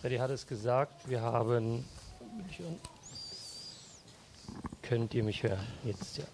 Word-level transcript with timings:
Freddy 0.00 0.18
hat 0.18 0.30
es 0.30 0.46
gesagt, 0.46 1.08
wir 1.08 1.22
haben. 1.22 1.84
Könnt 4.82 5.12
ihr 5.12 5.24
mich 5.24 5.42
hören? 5.42 5.58
Jetzt 5.84 6.18
ja. 6.18 6.24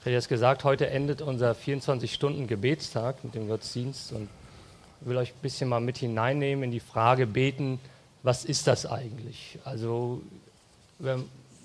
Freddy 0.00 0.14
hat 0.14 0.22
es 0.22 0.28
gesagt, 0.28 0.64
heute 0.64 0.88
endet 0.88 1.20
unser 1.20 1.52
24-Stunden-Gebetstag 1.52 3.22
mit 3.22 3.34
dem 3.34 3.48
Gottesdienst 3.48 4.12
und 4.12 4.28
ich 5.02 5.06
will 5.06 5.18
euch 5.18 5.32
ein 5.32 5.42
bisschen 5.42 5.68
mal 5.68 5.80
mit 5.80 5.98
hineinnehmen 5.98 6.64
in 6.64 6.70
die 6.70 6.80
Frage 6.80 7.26
beten, 7.26 7.80
was 8.22 8.46
ist 8.46 8.66
das 8.66 8.86
eigentlich? 8.86 9.58
Also 9.64 10.22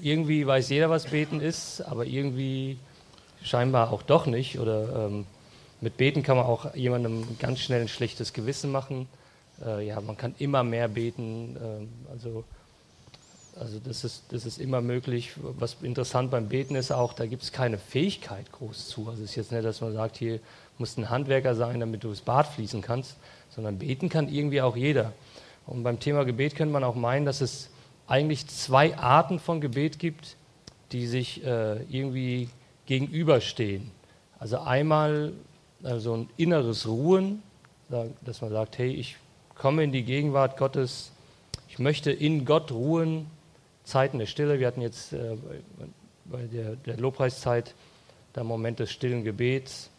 irgendwie 0.02 0.46
weiß 0.46 0.68
jeder, 0.70 0.90
was 0.90 1.06
beten 1.06 1.40
ist, 1.40 1.80
aber 1.82 2.06
irgendwie 2.06 2.78
scheinbar 3.42 3.94
auch 3.94 4.02
doch 4.02 4.26
nicht. 4.26 4.60
Oder 4.60 5.08
ähm, 5.08 5.26
mit 5.80 5.96
Beten 5.96 6.24
kann 6.24 6.36
man 6.36 6.46
auch 6.46 6.76
jemandem 6.76 7.40
ganz 7.40 7.60
schnell 7.62 7.82
ein 7.82 7.88
schlechtes 7.88 8.34
Gewissen 8.34 8.70
machen. 8.70 9.08
Äh, 9.66 9.88
ja, 9.88 10.02
man 10.02 10.18
kann 10.18 10.36
immer 10.40 10.64
mehr 10.64 10.88
beten. 10.88 11.56
Äh, 11.56 12.12
also 12.12 12.44
also 13.60 13.80
das 13.84 14.04
ist, 14.04 14.24
das 14.30 14.46
ist 14.46 14.60
immer 14.60 14.82
möglich. 14.82 15.32
Was 15.36 15.78
interessant 15.82 16.32
beim 16.32 16.48
Beten 16.48 16.76
ist 16.76 16.92
auch, 16.92 17.14
da 17.14 17.26
gibt 17.26 17.44
es 17.44 17.52
keine 17.52 17.78
Fähigkeit 17.78 18.52
groß 18.52 18.88
zu. 18.88 19.10
Also 19.10 19.24
es 19.24 19.32
ist 19.32 19.36
jetzt 19.36 19.52
nicht, 19.52 19.66
dass 19.66 19.82
man 19.82 19.94
sagt, 19.94 20.18
hier 20.18 20.40
muss 20.78 20.98
ein 20.98 21.10
Handwerker 21.10 21.54
sein, 21.54 21.80
damit 21.80 22.04
du 22.04 22.10
das 22.10 22.22
Bad 22.22 22.48
fließen 22.48 22.82
kannst, 22.82 23.18
sondern 23.50 23.78
beten 23.78 24.10
kann 24.10 24.30
irgendwie 24.30 24.62
auch 24.62 24.78
jeder. 24.78 25.14
Und 25.68 25.84
beim 25.84 26.00
Thema 26.00 26.24
Gebet 26.24 26.56
könnte 26.56 26.74
man 26.74 26.84
auch 26.84 26.96
meinen, 26.96 27.26
dass 27.26 27.42
es 27.42 27.70
eigentlich 28.08 28.48
zwei 28.48 28.98
Arten 28.98 29.40
von 29.40 29.62
Gebet 29.62 30.00
gibt, 30.00 30.38
die 30.92 31.08
sich 31.08 31.44
äh, 31.46 31.84
irgendwie 31.84 32.50
gegenüberstehen. 32.86 33.92
Also 34.40 34.60
einmal 34.60 35.34
äh, 35.84 36.00
so 36.00 36.16
ein 36.16 36.30
inneres 36.38 36.88
Ruhen, 36.88 37.44
dass 38.22 38.42
man 38.42 38.52
sagt, 38.52 38.78
hey, 38.78 38.92
ich 38.94 39.18
komme 39.62 39.84
in 39.84 39.92
die 39.92 40.02
Gegenwart 40.02 40.58
Gottes, 40.58 41.12
ich 41.70 41.78
möchte 41.78 42.12
in 42.12 42.46
Gott 42.46 42.72
ruhen, 42.72 43.28
Zeiten 43.84 44.18
der 44.18 44.26
Stille. 44.26 44.60
Wir 44.60 44.66
hatten 44.66 44.82
jetzt 44.82 45.14
äh, 45.14 45.38
bei 46.26 46.42
der, 46.48 46.76
der, 46.78 46.98
Lobpreiszeit 46.98 47.76
der 48.34 48.44
Moment 48.44 48.80
des 48.80 48.90
stillen 48.90 49.24
Gebets, 49.24 49.92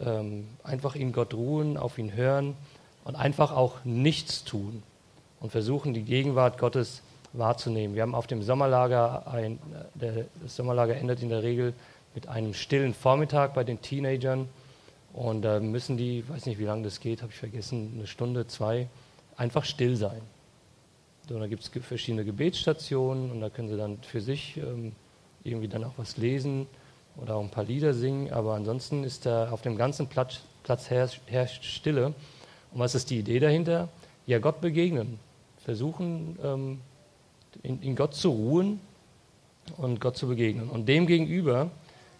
ähm, 0.00 0.48
einfach 0.64 0.96
in 0.96 1.12
Gott 1.12 1.34
ruhen, 1.34 1.76
auf 1.76 1.98
ihn 1.98 2.16
hören 2.16 2.56
und 3.04 3.14
einfach 3.14 3.52
auch 3.52 3.84
nichts 3.84 4.42
tun 4.42 4.82
und 5.38 5.52
versuchen, 5.52 5.94
die 5.94 6.02
Gegenwart 6.02 6.58
Gottes 6.58 7.02
wahrzunehmen. 7.32 7.94
Wir 7.94 8.02
haben 8.02 8.14
auf 8.16 8.26
dem 8.26 8.42
Sommerlager, 8.42 9.28
ein, 9.28 9.60
der, 9.94 10.24
das 10.42 10.56
Sommerlager 10.56 10.96
endet 10.96 11.22
in 11.22 11.28
der 11.28 11.44
Regel 11.44 11.74
mit 12.16 12.26
einem 12.26 12.54
stillen 12.54 12.92
Vormittag 12.92 13.54
bei 13.54 13.62
den 13.62 13.80
Teenagern. 13.80 14.48
Und 15.16 15.42
da 15.42 15.60
müssen 15.60 15.96
die, 15.96 16.28
weiß 16.28 16.44
nicht, 16.44 16.58
wie 16.58 16.64
lange 16.64 16.82
das 16.82 17.00
geht, 17.00 17.22
habe 17.22 17.32
ich 17.32 17.38
vergessen, 17.38 17.92
eine 17.94 18.06
Stunde, 18.06 18.46
zwei, 18.46 18.86
einfach 19.38 19.64
still 19.64 19.96
sein. 19.96 20.20
So, 21.26 21.38
da 21.38 21.46
gibt 21.46 21.62
es 21.62 21.84
verschiedene 21.84 22.22
Gebetsstationen 22.22 23.30
und 23.30 23.40
da 23.40 23.48
können 23.48 23.68
sie 23.68 23.78
dann 23.78 23.98
für 24.02 24.20
sich 24.20 24.58
ähm, 24.58 24.92
irgendwie 25.42 25.68
dann 25.68 25.84
auch 25.84 25.94
was 25.96 26.18
lesen 26.18 26.66
oder 27.16 27.36
auch 27.36 27.42
ein 27.42 27.50
paar 27.50 27.64
Lieder 27.64 27.94
singen. 27.94 28.30
Aber 28.30 28.54
ansonsten 28.54 29.04
ist 29.04 29.24
da 29.24 29.50
auf 29.50 29.62
dem 29.62 29.78
ganzen 29.78 30.06
Platz, 30.06 30.40
Platz 30.64 30.90
herrscht, 30.90 31.64
Stille. 31.64 32.08
Und 32.72 32.78
was 32.78 32.94
ist 32.94 33.08
die 33.08 33.18
Idee 33.18 33.40
dahinter? 33.40 33.88
Ja, 34.26 34.38
Gott 34.38 34.60
begegnen. 34.60 35.18
Versuchen, 35.64 36.38
ähm, 36.44 36.80
in 37.62 37.96
Gott 37.96 38.14
zu 38.14 38.28
ruhen 38.28 38.80
und 39.78 39.98
Gott 39.98 40.18
zu 40.18 40.28
begegnen. 40.28 40.68
Und 40.68 40.90
dem 40.90 41.06
gegenüber 41.06 41.70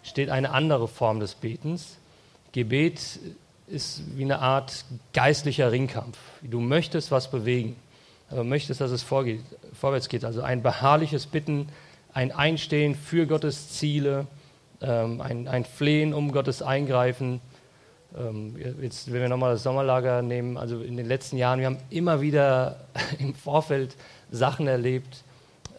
steht 0.03 0.31
eine 0.31 0.53
andere 0.53 0.89
Form 0.89 1.21
des 1.21 1.35
Betens. 1.35 1.99
Gebet 2.57 3.21
ist 3.67 4.01
wie 4.17 4.25
eine 4.25 4.39
Art 4.39 4.87
geistlicher 5.13 5.73
Ringkampf. 5.73 6.17
Du 6.43 6.59
möchtest 6.59 7.11
was 7.11 7.31
bewegen, 7.31 7.77
aber 8.31 8.45
möchtest, 8.45 8.81
dass 8.81 8.91
es 8.91 9.03
vorgeht, 9.03 9.43
vorwärts 9.75 10.09
geht. 10.09 10.25
Also 10.25 10.41
ein 10.41 10.63
beharrliches 10.63 11.27
Bitten, 11.27 11.69
ein 12.15 12.33
Einstehen 12.33 12.95
für 12.95 13.27
Gottes 13.27 13.73
Ziele, 13.75 14.27
ähm, 14.81 15.21
ein, 15.21 15.49
ein 15.49 15.67
Flehen 15.67 16.15
um 16.15 16.33
Gottes 16.33 16.63
Eingreifen. 16.63 17.43
Ähm, 18.17 18.57
jetzt, 18.81 19.13
wenn 19.13 19.21
wir 19.21 19.29
nochmal 19.29 19.53
das 19.53 19.63
Sommerlager 19.63 20.23
nehmen, 20.23 20.57
also 20.57 20.81
in 20.81 20.97
den 20.97 21.05
letzten 21.05 21.37
Jahren, 21.37 21.61
wir 21.61 21.67
haben 21.67 21.81
immer 21.91 22.23
wieder 22.23 22.87
im 23.19 23.35
Vorfeld 23.35 23.97
Sachen 24.31 24.67
erlebt, 24.67 25.25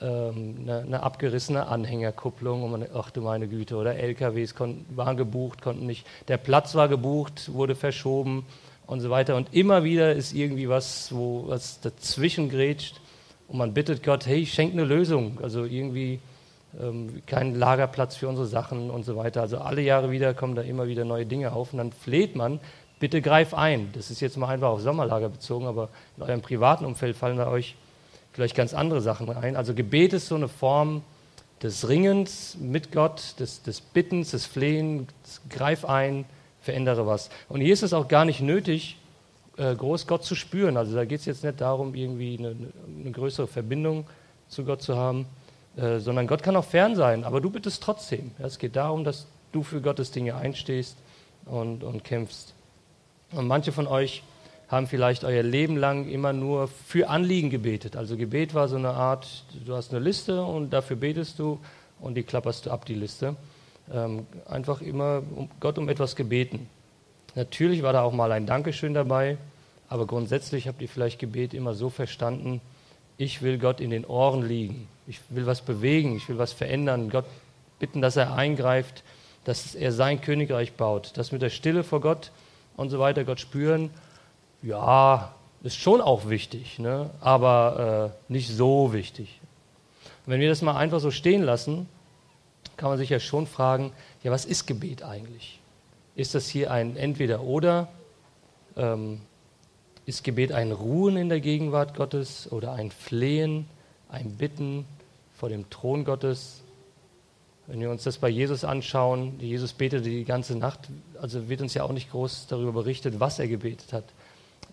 ähm, 0.01 0.57
eine, 0.61 0.79
eine, 0.79 1.03
abgerissene 1.03 1.67
Anhängerkupplung, 1.67 2.63
und 2.63 2.71
man, 2.71 2.85
ach 2.93 3.11
du 3.11 3.21
meine 3.21 3.47
Güte, 3.47 3.75
oder 3.75 3.95
LKWs 3.95 4.55
konnten, 4.55 4.85
waren 4.95 5.17
gebucht, 5.17 5.61
konnten 5.61 5.85
nicht, 5.85 6.05
der 6.27 6.37
Platz 6.37 6.75
war 6.75 6.87
gebucht, 6.87 7.53
wurde 7.53 7.75
verschoben 7.75 8.45
und 8.85 9.01
so 9.01 9.09
weiter. 9.09 9.35
Und 9.35 9.53
immer 9.53 9.83
wieder 9.83 10.13
ist 10.13 10.33
irgendwie 10.33 10.69
was, 10.69 11.13
wo 11.13 11.47
was 11.47 11.79
dazwischen 11.81 12.49
grätscht 12.49 13.01
und 13.47 13.57
man 13.57 13.73
bittet 13.73 14.03
Gott, 14.03 14.25
hey, 14.25 14.45
schenk 14.45 14.73
eine 14.73 14.83
Lösung, 14.83 15.39
also 15.41 15.63
irgendwie 15.63 16.19
ähm, 16.79 17.21
keinen 17.25 17.55
Lagerplatz 17.55 18.15
für 18.15 18.27
unsere 18.27 18.47
Sachen 18.47 18.89
und 18.89 19.03
so 19.03 19.15
weiter. 19.15 19.41
Also 19.41 19.59
alle 19.59 19.81
Jahre 19.81 20.11
wieder 20.11 20.33
kommen 20.33 20.55
da 20.55 20.61
immer 20.61 20.87
wieder 20.87 21.05
neue 21.05 21.25
Dinge 21.25 21.53
auf 21.53 21.71
und 21.71 21.77
dann 21.77 21.91
fleht 21.91 22.35
man, 22.35 22.59
bitte 22.99 23.21
greif 23.21 23.53
ein. 23.53 23.89
Das 23.93 24.11
ist 24.11 24.19
jetzt 24.19 24.37
mal 24.37 24.49
einfach 24.49 24.69
auf 24.69 24.81
Sommerlager 24.81 25.29
bezogen, 25.29 25.65
aber 25.65 25.89
in 26.17 26.23
eurem 26.23 26.41
privaten 26.41 26.85
Umfeld 26.85 27.15
fallen 27.15 27.37
da 27.37 27.49
euch 27.49 27.75
vielleicht 28.37 28.55
ganz 28.55 28.75
andere 28.75 29.01
Sachen 29.01 29.27
rein. 29.27 29.55
Also 29.55 29.73
Gebet 29.73 30.13
ist 30.13 30.27
so 30.27 30.35
eine 30.35 30.47
Form 30.47 31.01
des 31.63 31.89
Ringens 31.89 32.55
mit 32.61 32.91
Gott, 32.91 33.33
des, 33.39 33.63
des 33.63 33.81
Bittens, 33.81 34.29
des 34.29 34.45
Flehens, 34.45 35.07
greif 35.49 35.85
ein, 35.85 36.23
verändere 36.61 37.07
was. 37.07 37.31
Und 37.49 37.61
hier 37.61 37.73
ist 37.73 37.81
es 37.81 37.93
auch 37.93 38.07
gar 38.07 38.25
nicht 38.25 38.39
nötig, 38.39 38.97
äh, 39.57 39.73
groß 39.73 40.05
Gott 40.05 40.23
zu 40.23 40.35
spüren. 40.35 40.77
Also 40.77 40.95
da 40.95 41.03
geht 41.03 41.21
es 41.21 41.25
jetzt 41.25 41.43
nicht 41.43 41.59
darum, 41.59 41.95
irgendwie 41.95 42.37
eine, 42.37 42.55
eine, 43.01 43.11
größere 43.11 43.47
Verbindung 43.47 44.05
zu 44.49 44.65
Gott 44.65 44.83
zu 44.83 44.95
haben, 44.95 45.25
äh, 45.75 45.97
sondern 45.97 46.27
Gott 46.27 46.43
kann 46.43 46.55
auch 46.55 46.65
fern 46.65 46.95
sein, 46.95 47.23
aber 47.23 47.41
du 47.41 47.49
bittest 47.49 47.81
trotzdem. 47.81 48.29
Es 48.37 48.59
geht 48.59 48.75
darum, 48.75 49.03
dass 49.03 49.25
du 49.51 49.63
für 49.63 49.81
Gottes 49.81 50.11
Dinge 50.11 50.35
einstehst 50.35 50.95
und, 51.45 51.83
und 51.83 52.03
kämpfst. 52.03 52.53
Und 53.31 53.47
manche 53.47 53.71
von 53.71 53.87
euch 53.87 54.21
haben 54.67 54.87
vielleicht 54.87 55.23
euer 55.23 55.43
Leben 55.43 55.77
lang 55.77 56.09
immer 56.09 56.33
nur 56.33 56.67
für 56.67 57.09
Anliegen 57.09 57.49
gebetet. 57.49 57.95
Also 57.95 58.17
Gebet 58.17 58.53
war 58.53 58.67
so 58.67 58.75
eine 58.75 58.89
Art, 58.89 59.45
du 59.65 59.75
hast 59.75 59.93
eine 59.93 60.03
Liste 60.03 60.43
und 60.43 60.71
dafür 60.71 60.97
betest 60.97 61.39
du 61.39 61.59
und 61.99 62.15
die 62.15 62.23
klapperst 62.23 62.65
du 62.65 62.71
ab, 62.71 62.85
die 62.85 62.95
Liste. 62.95 63.35
Ähm, 63.93 64.27
einfach 64.45 64.81
immer 64.81 65.23
um 65.35 65.49
Gott 65.61 65.77
um 65.77 65.87
etwas 65.87 66.15
gebeten. 66.15 66.67
Natürlich 67.35 67.81
war 67.81 67.93
da 67.93 68.01
auch 68.01 68.11
mal 68.11 68.31
ein 68.33 68.45
Dankeschön 68.45 68.93
dabei, 68.93 69.37
aber 69.87 70.05
grundsätzlich 70.05 70.67
habt 70.67 70.81
ihr 70.81 70.89
vielleicht 70.89 71.19
Gebet 71.19 71.53
immer 71.53 71.73
so 71.73 71.89
verstanden, 71.89 72.59
ich 73.17 73.41
will 73.41 73.57
Gott 73.57 73.79
in 73.79 73.89
den 73.89 74.05
Ohren 74.05 74.45
liegen, 74.45 74.87
ich 75.07 75.19
will 75.29 75.45
was 75.45 75.61
bewegen, 75.61 76.15
ich 76.17 76.27
will 76.27 76.37
was 76.37 76.51
verändern, 76.51 77.09
Gott 77.09 77.25
bitten, 77.79 78.01
dass 78.01 78.17
er 78.17 78.33
eingreift, 78.35 79.03
dass 79.45 79.75
er 79.75 79.93
sein 79.93 80.19
Königreich 80.19 80.73
baut, 80.73 81.13
das 81.15 81.31
mit 81.31 81.41
der 81.41 81.49
Stille 81.49 81.83
vor 81.83 82.01
Gott 82.01 82.31
und 82.75 82.89
so 82.89 82.99
weiter, 82.99 83.23
Gott 83.23 83.39
spüren 83.39 83.91
ja, 84.67 85.33
ist 85.63 85.77
schon 85.77 86.01
auch 86.01 86.29
wichtig, 86.29 86.77
ne? 86.77 87.09
aber 87.21 88.13
äh, 88.29 88.31
nicht 88.31 88.49
so 88.49 88.93
wichtig. 88.93 89.39
Wenn 90.25 90.41
wir 90.41 90.49
das 90.49 90.61
mal 90.61 90.75
einfach 90.75 90.99
so 90.99 91.09
stehen 91.09 91.41
lassen, 91.41 91.87
kann 92.75 92.89
man 92.89 92.97
sich 92.97 93.09
ja 93.09 93.19
schon 93.19 93.47
fragen, 93.47 93.93
ja, 94.23 94.31
was 94.31 94.45
ist 94.45 94.67
Gebet 94.67 95.03
eigentlich? 95.03 95.59
Ist 96.15 96.35
das 96.35 96.47
hier 96.47 96.69
ein 96.69 96.97
Entweder-Oder? 96.97 97.87
Ähm, 98.75 99.21
ist 100.05 100.23
Gebet 100.23 100.51
ein 100.51 100.71
Ruhen 100.71 101.15
in 101.15 101.29
der 101.29 101.39
Gegenwart 101.39 101.95
Gottes 101.95 102.51
oder 102.51 102.73
ein 102.73 102.91
Flehen, 102.91 103.67
ein 104.09 104.35
Bitten 104.35 104.85
vor 105.37 105.49
dem 105.49 105.69
Thron 105.69 106.03
Gottes? 106.03 106.61
Wenn 107.67 107.79
wir 107.79 107.89
uns 107.89 108.03
das 108.03 108.17
bei 108.17 108.29
Jesus 108.29 108.63
anschauen, 108.63 109.39
Jesus 109.39 109.73
betete 109.73 110.03
die 110.03 110.23
ganze 110.23 110.57
Nacht, 110.57 110.89
also 111.21 111.49
wird 111.49 111.61
uns 111.61 111.73
ja 111.73 111.83
auch 111.83 111.91
nicht 111.91 112.11
groß 112.11 112.47
darüber 112.47 112.73
berichtet, 112.73 113.19
was 113.19 113.39
er 113.39 113.47
gebetet 113.47 113.91
hat. 113.93 114.05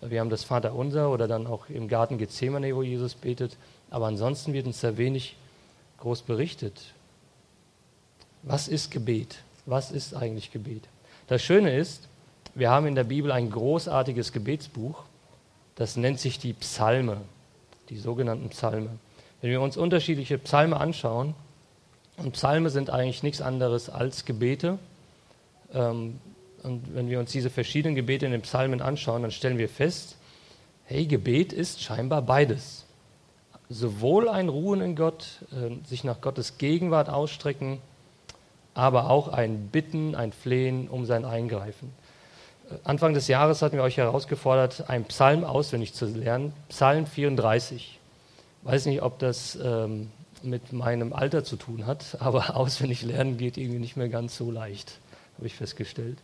Wir 0.01 0.19
haben 0.19 0.29
das 0.29 0.43
Vaterunser 0.43 1.09
oder 1.09 1.27
dann 1.27 1.47
auch 1.47 1.69
im 1.69 1.87
Garten 1.87 2.17
Gethsemane, 2.17 2.75
wo 2.75 2.83
Jesus 2.83 3.15
betet. 3.15 3.57
Aber 3.89 4.07
ansonsten 4.07 4.53
wird 4.53 4.65
uns 4.65 4.81
da 4.81 4.97
wenig 4.97 5.35
groß 5.99 6.23
berichtet. 6.23 6.93
Was 8.43 8.67
ist 8.67 8.91
Gebet? 8.91 9.37
Was 9.65 9.91
ist 9.91 10.13
eigentlich 10.13 10.51
Gebet? 10.51 10.83
Das 11.27 11.41
Schöne 11.41 11.75
ist, 11.75 12.07
wir 12.53 12.69
haben 12.69 12.85
in 12.85 12.95
der 12.95 13.03
Bibel 13.03 13.31
ein 13.31 13.49
großartiges 13.49 14.31
Gebetsbuch, 14.31 15.03
das 15.75 15.95
nennt 15.97 16.19
sich 16.19 16.39
die 16.39 16.53
Psalme, 16.53 17.21
die 17.89 17.97
sogenannten 17.97 18.49
Psalme. 18.49 18.89
Wenn 19.41 19.49
wir 19.49 19.61
uns 19.61 19.77
unterschiedliche 19.77 20.37
Psalme 20.37 20.77
anschauen, 20.77 21.33
und 22.17 22.31
Psalme 22.31 22.69
sind 22.69 22.89
eigentlich 22.89 23.23
nichts 23.23 23.41
anderes 23.41 23.89
als 23.89 24.23
Gebete, 24.23 24.79
ähm, 25.73 26.19
und 26.65 26.95
wenn 26.95 27.09
wir 27.09 27.19
uns 27.19 27.31
diese 27.31 27.49
verschiedenen 27.49 27.95
Gebete 27.95 28.25
in 28.25 28.31
den 28.31 28.41
Psalmen 28.41 28.81
anschauen, 28.81 29.21
dann 29.21 29.31
stellen 29.31 29.57
wir 29.57 29.69
fest, 29.69 30.17
hey, 30.85 31.05
Gebet 31.05 31.53
ist 31.53 31.81
scheinbar 31.81 32.21
beides. 32.21 32.85
Sowohl 33.69 34.29
ein 34.29 34.49
Ruhen 34.49 34.81
in 34.81 34.95
Gott, 34.95 35.39
äh, 35.51 35.87
sich 35.87 36.03
nach 36.03 36.21
Gottes 36.21 36.57
Gegenwart 36.57 37.09
ausstrecken, 37.09 37.79
aber 38.73 39.09
auch 39.09 39.29
ein 39.29 39.67
Bitten, 39.67 40.15
ein 40.15 40.31
Flehen 40.31 40.87
um 40.87 41.05
sein 41.05 41.25
Eingreifen. 41.25 41.91
Anfang 42.83 43.13
des 43.13 43.27
Jahres 43.27 43.61
hatten 43.61 43.77
wir 43.77 43.83
euch 43.83 43.97
herausgefordert, 43.97 44.89
einen 44.89 45.05
Psalm 45.05 45.43
auswendig 45.43 45.93
zu 45.93 46.05
lernen, 46.05 46.53
Psalm 46.69 47.05
34. 47.05 47.99
Ich 48.61 48.67
weiß 48.67 48.87
nicht, 48.87 49.01
ob 49.01 49.19
das 49.19 49.57
ähm, 49.63 50.11
mit 50.41 50.73
meinem 50.73 51.13
Alter 51.13 51.43
zu 51.43 51.55
tun 51.55 51.85
hat, 51.85 52.17
aber 52.19 52.55
auswendig 52.55 53.03
lernen 53.03 53.37
geht 53.37 53.57
irgendwie 53.57 53.79
nicht 53.79 53.97
mehr 53.97 54.09
ganz 54.09 54.37
so 54.37 54.51
leicht, 54.51 54.99
habe 55.37 55.47
ich 55.47 55.55
festgestellt. 55.55 56.17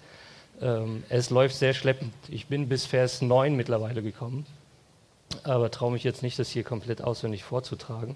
Ähm, 0.62 1.04
es 1.10 1.30
läuft 1.30 1.56
sehr 1.56 1.74
schleppend. 1.74 2.14
Ich 2.30 2.48
bin 2.48 2.70
bis 2.70 2.86
Vers 2.86 3.22
9 3.22 3.56
mittlerweile 3.56 4.04
gekommen, 4.04 4.46
aber 5.44 5.72
traue 5.72 5.92
mich 5.92 6.04
jetzt 6.04 6.24
nicht, 6.24 6.38
das 6.38 6.50
hier 6.50 6.64
komplett 6.64 7.04
auswendig 7.04 7.44
vorzutragen. 7.44 8.16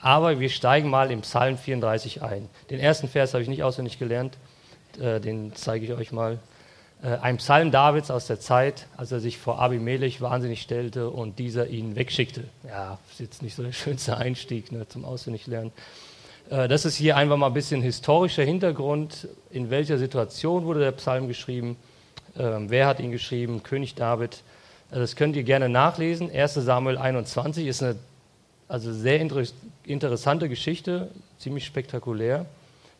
Aber 0.00 0.38
wir 0.40 0.50
steigen 0.50 0.90
mal 0.90 1.10
im 1.10 1.22
Psalm 1.22 1.56
34 1.56 2.22
ein. 2.22 2.48
Den 2.70 2.80
ersten 2.80 3.08
Vers 3.08 3.32
habe 3.34 3.42
ich 3.42 3.48
nicht 3.48 3.62
auswendig 3.62 3.98
gelernt, 3.98 4.36
äh, 5.00 5.20
den 5.20 5.54
zeige 5.54 5.86
ich 5.86 5.92
euch 5.92 6.12
mal. 6.12 6.38
Äh, 7.02 7.16
ein 7.18 7.38
Psalm 7.38 7.70
Davids 7.70 8.10
aus 8.10 8.26
der 8.26 8.40
Zeit, 8.40 8.86
als 8.96 9.12
er 9.12 9.20
sich 9.20 9.38
vor 9.38 9.58
Abimelech 9.58 10.20
wahnsinnig 10.20 10.62
stellte 10.62 11.10
und 11.10 11.38
dieser 11.38 11.68
ihn 11.68 11.96
wegschickte. 11.96 12.44
Ja, 12.66 12.98
ist 13.10 13.20
jetzt 13.20 13.42
nicht 13.42 13.54
so 13.54 13.62
der 13.62 13.72
schönste 13.72 14.16
Einstieg 14.16 14.72
ne, 14.72 14.86
zum 14.88 15.04
Auswendiglernen. 15.04 15.72
Äh, 16.50 16.68
das 16.68 16.84
ist 16.84 16.96
hier 16.96 17.16
einfach 17.16 17.36
mal 17.36 17.48
ein 17.48 17.54
bisschen 17.54 17.82
historischer 17.82 18.44
Hintergrund. 18.44 19.28
In 19.50 19.70
welcher 19.70 19.98
Situation 19.98 20.64
wurde 20.64 20.80
der 20.80 20.92
Psalm 20.92 21.28
geschrieben? 21.28 21.76
Ähm, 22.38 22.70
wer 22.70 22.86
hat 22.86 23.00
ihn 23.00 23.10
geschrieben? 23.10 23.62
König 23.62 23.94
David. 23.94 24.42
Äh, 24.90 24.96
das 24.96 25.16
könnt 25.16 25.36
ihr 25.36 25.44
gerne 25.44 25.68
nachlesen. 25.68 26.30
1 26.30 26.54
Samuel 26.54 26.98
21 26.98 27.66
ist 27.66 27.82
eine 27.82 27.96
also 28.68 28.92
sehr 28.92 29.20
inter 29.20 29.42
interessante 29.84 30.48
Geschichte, 30.48 31.10
ziemlich 31.38 31.64
spektakulär. 31.64 32.46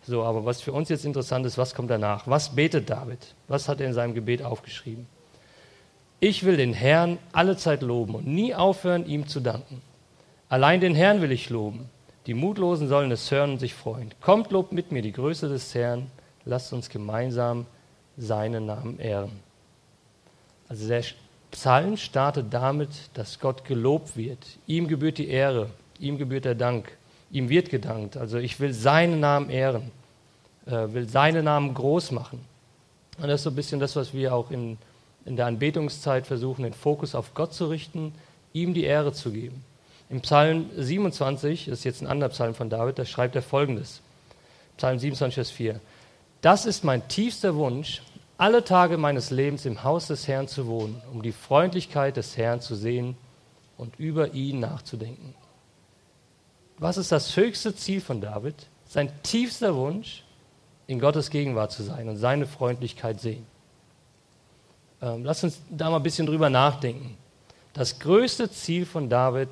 So, 0.07 0.23
aber 0.23 0.45
was 0.45 0.61
für 0.61 0.73
uns 0.73 0.89
jetzt 0.89 1.05
interessant 1.05 1.45
ist, 1.47 1.59
was 1.59 1.75
kommt 1.75 1.91
danach? 1.91 2.29
Was 2.29 2.55
betet 2.55 2.89
David? 2.89 3.19
Was 3.49 3.69
hat 3.69 3.81
er 3.81 3.89
in 3.89 3.93
seinem 3.93 4.15
Gebet 4.15 4.43
aufgeschrieben? 4.43 5.07
Ich 6.21 6.45
will 6.45 6.57
den 6.57 6.73
Herrn 6.73 7.19
alle 7.33 7.57
Zeit 7.57 7.83
loben 7.83 8.15
und 8.15 8.27
nie 8.27 8.55
aufhören, 8.55 9.05
ihm 9.07 9.27
zu 9.27 9.41
danken. 9.41 9.83
Allein 10.49 10.81
den 10.81 10.95
Herrn 10.95 11.21
will 11.21 11.33
ich 11.33 11.51
loben. 11.51 11.91
Die 12.27 12.35
Mutlosen 12.35 12.89
sollen 12.89 13.11
es 13.11 13.31
hören 13.31 13.53
und 13.53 13.59
sich 13.59 13.75
freuen. 13.75 14.13
Kommt, 14.21 14.53
lobt 14.53 14.73
mit 14.73 14.93
mir 14.93 15.03
die 15.03 15.13
Größe 15.13 15.49
des 15.49 15.75
Herrn. 15.75 16.07
Lasst 16.45 16.73
uns 16.73 16.89
gemeinsam 16.89 17.67
seinen 18.17 18.67
Namen 18.67 18.99
ehren. 18.99 19.33
Also 20.69 20.89
der 20.89 21.05
Psalm 21.51 21.97
startet 21.97 22.47
damit, 22.51 22.91
dass 23.15 23.39
Gott 23.39 23.65
gelobt 23.65 24.17
wird. 24.17 24.39
Ihm 24.67 24.89
gebührt 24.89 25.19
die 25.19 25.29
Ehre, 25.29 25.71
ihm 25.99 26.19
gebührt 26.19 26.45
der 26.45 26.55
Dank, 26.55 26.97
ihm 27.31 27.49
wird 27.49 27.71
gedankt. 27.71 28.17
Also 28.17 28.39
ich 28.39 28.59
will 28.61 28.73
seinen 28.73 29.21
Namen 29.21 29.51
ehren 29.51 29.91
äh, 30.67 30.93
will 30.93 31.09
seinen 31.09 31.45
Namen 31.45 31.75
groß 31.75 32.11
machen. 32.11 32.45
Und 33.19 33.29
das 33.29 33.41
ist 33.41 33.45
so 33.45 33.51
ein 33.51 33.57
bisschen 33.57 33.81
das, 33.81 33.97
was 33.97 34.13
wir 34.13 34.35
auch 34.35 34.51
in, 34.51 34.79
in 35.25 35.37
der 35.37 35.47
Anbetungszeit 35.47 36.27
versuchen, 36.27 36.65
den 36.65 36.75
Fokus 36.75 37.15
auf 37.15 37.35
Gott 37.35 37.55
zu 37.55 37.67
richten, 37.67 38.13
ihm 38.53 38.75
die 38.75 38.85
Ehre 38.85 39.13
zu 39.13 39.31
geben. 39.31 39.65
Im 40.11 40.21
Psalm 40.21 40.67
27, 40.77 41.67
das 41.67 41.79
ist 41.79 41.85
jetzt 41.85 42.03
ein 42.03 42.07
anderer 42.07 42.31
Psalm 42.31 42.55
von 42.55 42.69
David, 42.69 42.99
da 42.99 43.05
schreibt 43.05 43.35
er 43.37 43.43
folgendes. 43.43 44.03
Psalm 44.77 44.99
27, 44.99 45.35
Vers 45.35 45.51
4. 45.51 45.81
Das 46.43 46.67
ist 46.67 46.85
mein 46.85 47.07
tiefster 47.09 47.55
Wunsch, 47.55 48.03
alle 48.39 48.65
Tage 48.65 48.99
meines 48.99 49.31
Lebens 49.31 49.65
im 49.65 49.83
Haus 49.83 50.09
des 50.09 50.29
Herrn 50.29 50.49
zu 50.49 50.67
wohnen, 50.67 51.01
um 51.13 51.23
die 51.23 51.33
Freundlichkeit 51.33 52.17
des 52.17 52.37
Herrn 52.37 52.61
zu 52.61 52.75
sehen 52.75 53.17
und 53.77 53.99
über 53.99 54.35
ihn 54.35 54.61
nachzudenken. 54.61 55.35
Was 56.79 56.99
ist 56.99 57.13
das 57.13 57.37
höchste 57.37 57.75
Ziel 57.75 58.01
von 58.01 58.21
David? 58.21 58.55
Sein 58.87 59.11
tiefster 59.23 59.75
Wunsch, 59.75 60.25
in 60.87 61.01
Gottes 61.01 61.31
Gegenwart 61.31 61.73
zu 61.73 61.83
sein 61.83 62.09
und 62.09 62.17
seine 62.17 62.47
Freundlichkeit 62.47 63.21
sehen. 63.21 63.47
Ähm, 65.03 65.25
lass 65.25 65.43
uns 65.43 65.61
da 65.71 65.91
mal 65.91 65.97
ein 65.97 66.03
bisschen 66.03 66.27
drüber 66.27 66.51
nachdenken. 66.51 67.17
Das 67.73 67.99
größte 67.99 68.51
Ziel 68.51 68.87
von 68.87 69.09
David 69.09 69.49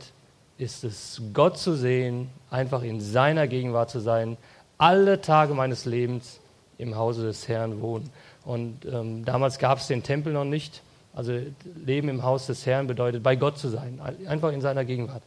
ist 0.56 0.84
es, 0.84 1.20
Gott 1.32 1.58
zu 1.58 1.74
sehen, 1.74 2.30
einfach 2.50 2.82
in 2.82 3.00
seiner 3.00 3.48
Gegenwart 3.48 3.90
zu 3.90 4.00
sein, 4.00 4.36
alle 4.78 5.20
Tage 5.20 5.54
meines 5.54 5.84
Lebens 5.84 6.40
im 6.78 6.96
Hause 6.96 7.22
des 7.22 7.48
Herrn 7.48 7.80
wohnen. 7.80 8.10
Und 8.44 8.84
ähm, 8.84 9.24
damals 9.24 9.58
gab 9.58 9.78
es 9.78 9.86
den 9.86 10.02
Tempel 10.02 10.32
noch 10.32 10.44
nicht. 10.44 10.82
Also 11.14 11.38
Leben 11.84 12.08
im 12.08 12.22
Haus 12.22 12.46
des 12.46 12.66
Herrn 12.66 12.86
bedeutet, 12.86 13.22
bei 13.22 13.36
Gott 13.36 13.58
zu 13.58 13.68
sein, 13.68 14.00
einfach 14.26 14.52
in 14.52 14.60
seiner 14.60 14.84
Gegenwart. 14.84 15.22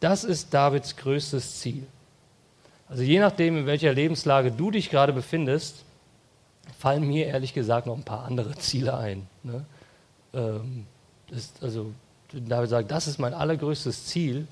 Das 0.00 0.24
ist 0.24 0.54
Davids 0.54 0.96
größtes 0.96 1.60
Ziel. 1.60 1.86
Also 2.88 3.02
je 3.02 3.18
nachdem, 3.18 3.58
in 3.58 3.66
welcher 3.66 3.92
Lebenslage 3.92 4.52
du 4.52 4.70
dich 4.70 4.88
gerade 4.88 5.12
befindest, 5.12 5.84
fallen 6.78 7.06
mir 7.06 7.26
ehrlich 7.26 7.54
gesagt 7.54 7.86
noch 7.86 7.96
ein 7.96 8.04
paar 8.04 8.24
andere 8.24 8.54
Ziele 8.54 8.96
ein. 8.96 9.26
Ne? 9.42 9.66
Ähm, 10.32 10.86
das, 11.28 11.52
also 11.60 11.92
David 12.32 12.70
sagt, 12.70 12.90
das 12.90 13.08
ist 13.08 13.18
mein 13.18 13.34
allergrößtes 13.34 14.06
Ziel. 14.06 14.46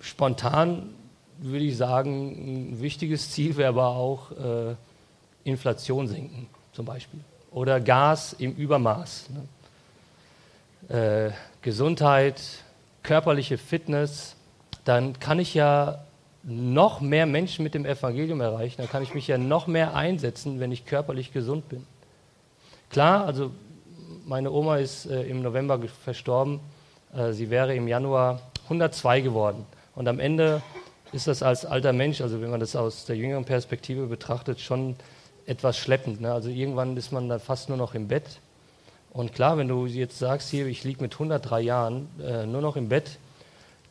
Spontan 0.00 0.94
würde 1.38 1.64
ich 1.66 1.76
sagen, 1.76 2.72
ein 2.72 2.80
wichtiges 2.80 3.30
Ziel 3.30 3.56
wäre 3.56 3.68
aber 3.68 3.88
auch 3.88 4.32
äh, 4.32 4.74
Inflation 5.44 6.08
senken 6.08 6.48
zum 6.80 6.86
Beispiel 6.86 7.20
oder 7.50 7.78
Gas 7.78 8.32
im 8.32 8.54
Übermaß. 8.54 9.28
Ne? 10.88 11.28
Äh, 11.28 11.30
Gesundheit, 11.60 12.40
körperliche 13.02 13.58
Fitness, 13.58 14.34
dann 14.86 15.20
kann 15.20 15.38
ich 15.38 15.52
ja 15.52 15.98
noch 16.42 17.02
mehr 17.02 17.26
Menschen 17.26 17.64
mit 17.64 17.74
dem 17.74 17.84
Evangelium 17.84 18.40
erreichen, 18.40 18.76
dann 18.78 18.88
kann 18.88 19.02
ich 19.02 19.12
mich 19.12 19.28
ja 19.28 19.36
noch 19.36 19.66
mehr 19.66 19.94
einsetzen, 19.94 20.58
wenn 20.58 20.72
ich 20.72 20.86
körperlich 20.86 21.34
gesund 21.34 21.68
bin. 21.68 21.86
Klar, 22.88 23.26
also 23.26 23.50
meine 24.24 24.50
Oma 24.50 24.78
ist 24.78 25.04
äh, 25.04 25.24
im 25.24 25.42
November 25.42 25.78
verstorben, 26.02 26.60
äh, 27.14 27.32
sie 27.32 27.50
wäre 27.50 27.74
im 27.74 27.88
Januar 27.88 28.40
102 28.64 29.20
geworden. 29.20 29.66
Und 29.94 30.08
am 30.08 30.18
Ende 30.18 30.62
ist 31.12 31.26
das 31.26 31.42
als 31.42 31.66
alter 31.66 31.92
Mensch, 31.92 32.22
also 32.22 32.40
wenn 32.40 32.50
man 32.50 32.60
das 32.60 32.74
aus 32.74 33.04
der 33.04 33.16
jüngeren 33.16 33.44
Perspektive 33.44 34.06
betrachtet, 34.06 34.60
schon 34.60 34.96
etwas 35.50 35.76
schleppend. 35.76 36.20
Ne? 36.20 36.32
Also 36.32 36.48
irgendwann 36.48 36.96
ist 36.96 37.10
man 37.10 37.28
dann 37.28 37.40
fast 37.40 37.68
nur 37.68 37.76
noch 37.76 37.94
im 37.94 38.06
Bett. 38.06 38.38
Und 39.12 39.34
klar, 39.34 39.58
wenn 39.58 39.66
du 39.66 39.86
jetzt 39.86 40.16
sagst, 40.16 40.48
hier, 40.48 40.66
ich 40.66 40.84
liege 40.84 41.02
mit 41.02 41.12
103 41.14 41.60
Jahren 41.60 42.08
äh, 42.24 42.46
nur 42.46 42.62
noch 42.62 42.76
im 42.76 42.88
Bett, 42.88 43.18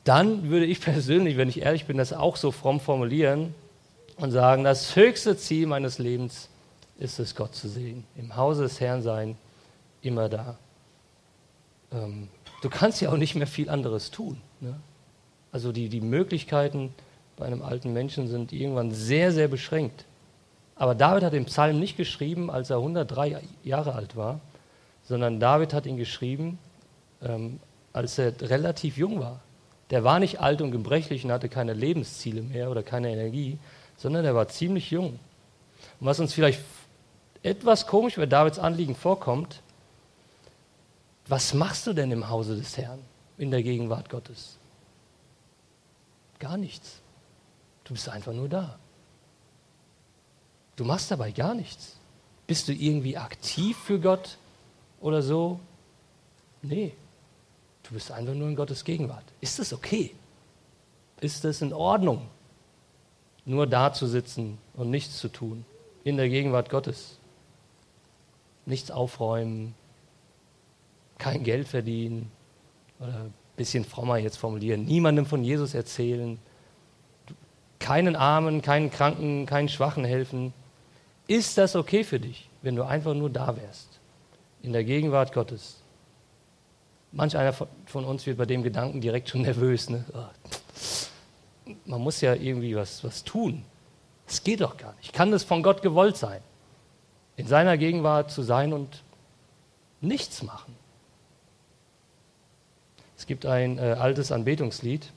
dann 0.05 0.49
würde 0.49 0.65
ich 0.65 0.79
persönlich, 0.91 1.35
wenn 1.35 1.49
ich 1.49 1.61
ehrlich 1.61 1.85
bin, 1.85 1.97
das 1.97 2.13
auch 2.13 2.37
so 2.37 2.51
fromm 2.51 2.79
formulieren 2.79 3.53
und 4.15 4.31
sagen, 4.31 4.63
das 4.63 4.95
höchste 4.95 5.35
Ziel 5.35 5.67
meines 5.67 5.99
Lebens 5.99 6.47
ist 6.97 7.19
es, 7.19 7.35
Gott 7.35 7.53
zu 7.53 7.67
sehen, 7.67 8.05
im 8.15 8.37
Hause 8.37 8.63
des 8.63 8.79
Herrn 8.79 9.01
sein, 9.01 9.37
immer 10.01 10.29
da. 10.29 10.57
Ähm, 11.91 12.29
du 12.61 12.69
kannst 12.69 13.01
ja 13.01 13.11
auch 13.11 13.17
nicht 13.17 13.35
mehr 13.35 13.47
viel 13.47 13.69
anderes 13.69 14.11
tun. 14.11 14.39
Ne? 14.61 14.79
Also 15.51 15.73
die, 15.73 15.89
die 15.89 16.01
Möglichkeiten 16.01 16.93
bei 17.35 17.45
einem 17.45 17.61
alten 17.63 17.91
Menschen 17.91 18.29
sind 18.29 18.53
irgendwann 18.53 18.91
sehr, 18.91 19.33
sehr 19.33 19.49
beschränkt. 19.49 20.05
Aber 20.79 20.95
David 20.95 21.23
hat 21.23 21.33
den 21.33 21.43
Psalm 21.43 21.77
nicht 21.77 21.97
geschrieben, 21.97 22.49
als 22.49 22.69
er 22.69 22.77
103 22.77 23.41
Jahre 23.63 23.95
alt 23.95 24.15
war, 24.15 24.39
sondern 25.03 25.41
David 25.41 25.73
hat 25.73 25.85
ihn 25.85 25.97
geschrieben, 25.97 26.57
ähm, 27.21 27.59
als 27.91 28.17
er 28.17 28.39
relativ 28.41 28.95
jung 28.95 29.19
war. 29.19 29.41
Der 29.89 30.05
war 30.05 30.19
nicht 30.19 30.39
alt 30.39 30.61
und 30.61 30.71
gebrechlich 30.71 31.25
und 31.25 31.33
hatte 31.33 31.49
keine 31.49 31.73
Lebensziele 31.73 32.41
mehr 32.41 32.71
oder 32.71 32.81
keine 32.81 33.11
Energie, 33.11 33.59
sondern 33.97 34.23
er 34.23 34.35
war 34.35 34.47
ziemlich 34.47 34.89
jung. 34.89 35.19
Und 35.99 36.07
was 36.07 36.21
uns 36.21 36.33
vielleicht 36.33 36.61
etwas 37.43 37.85
komisch 37.85 38.15
bei 38.15 38.25
Davids 38.25 38.57
Anliegen 38.57 38.95
vorkommt, 38.95 39.61
was 41.27 41.53
machst 41.53 41.87
du 41.87 41.93
denn 41.93 42.09
im 42.11 42.29
Hause 42.29 42.55
des 42.55 42.77
Herrn 42.77 42.99
in 43.37 43.51
der 43.51 43.63
Gegenwart 43.63 44.09
Gottes? 44.09 44.57
Gar 46.39 46.55
nichts. 46.55 47.01
Du 47.83 47.93
bist 47.93 48.07
einfach 48.07 48.31
nur 48.31 48.47
da. 48.47 48.79
Du 50.79 50.85
machst 50.85 51.11
dabei 51.11 51.31
gar 51.31 51.53
nichts. 51.53 51.97
Bist 52.47 52.67
du 52.67 52.73
irgendwie 52.73 53.17
aktiv 53.17 53.77
für 53.77 53.99
Gott 53.99 54.37
oder 55.01 55.21
so? 55.21 55.59
Nee, 56.61 56.93
Du 57.89 57.95
bist 57.95 58.11
einfach 58.11 58.35
nur 58.35 58.47
in 58.47 58.55
Gottes 58.55 58.83
Gegenwart. 58.83 59.23
Ist 59.41 59.57
das 59.57 59.73
okay? 59.73 60.11
Ist 61.21 61.43
das 61.43 61.61
in 61.61 61.73
Ordnung, 61.73 62.27
nur 63.45 63.65
da 63.65 63.91
zu 63.91 64.05
sitzen 64.05 64.59
und 64.75 64.91
nichts 64.91 65.17
zu 65.17 65.27
tun 65.27 65.65
in 66.03 66.15
der 66.15 66.29
Gegenwart 66.29 66.69
Gottes? 66.69 67.17
Nichts 68.67 68.91
aufräumen, 68.91 69.73
kein 71.17 71.43
Geld 71.43 71.67
verdienen 71.67 72.31
oder 72.99 73.21
ein 73.21 73.33
bisschen 73.57 73.85
frommer 73.85 74.17
jetzt 74.17 74.37
formulieren, 74.37 74.85
niemandem 74.85 75.25
von 75.25 75.43
Jesus 75.43 75.73
erzählen, 75.73 76.37
keinen 77.79 78.15
Armen, 78.15 78.61
keinen 78.61 78.91
Kranken, 78.91 79.47
keinen 79.47 79.67
Schwachen 79.67 80.05
helfen. 80.05 80.53
Ist 81.29 81.59
das 81.59 81.75
okay 81.75 82.03
für 82.03 82.19
dich, 82.19 82.49
wenn 82.63 82.75
du 82.75 82.81
einfach 82.81 83.13
nur 83.13 83.29
da 83.29 83.55
wärst, 83.55 83.99
in 84.63 84.73
der 84.73 84.83
Gegenwart 84.83 85.31
Gottes? 85.31 85.77
Manch 87.11 87.37
einer 87.37 87.53
von 87.53 88.03
uns 88.03 88.25
wird 88.25 88.39
bei 88.39 88.47
dem 88.47 88.63
Gedanken 88.63 88.99
direkt 88.99 89.29
schon 89.29 89.41
nervös. 89.43 89.91
Ne? 89.91 90.03
Oh, 90.11 91.73
man 91.85 92.01
muss 92.01 92.19
ja 92.21 92.33
irgendwie 92.33 92.75
was, 92.75 93.03
was 93.03 93.23
tun. 93.23 93.63
Das 94.25 94.43
geht 94.43 94.61
doch 94.61 94.75
gar 94.75 94.95
nicht. 94.95 95.13
Kann 95.13 95.29
das 95.29 95.43
von 95.43 95.61
Gott 95.61 95.83
gewollt 95.83 96.17
sein? 96.17 96.41
In 97.35 97.45
seiner 97.45 97.77
Gegenwart 97.77 98.31
zu 98.31 98.41
sein 98.41 98.73
und 98.73 99.03
Nichts 100.01 100.41
machen. 100.41 100.75
Es 103.17 103.27
gibt 103.27 103.45
ein 103.45 103.77
äh, 103.77 103.97
altes 103.99 104.31
Anbetungslied, 104.31 105.11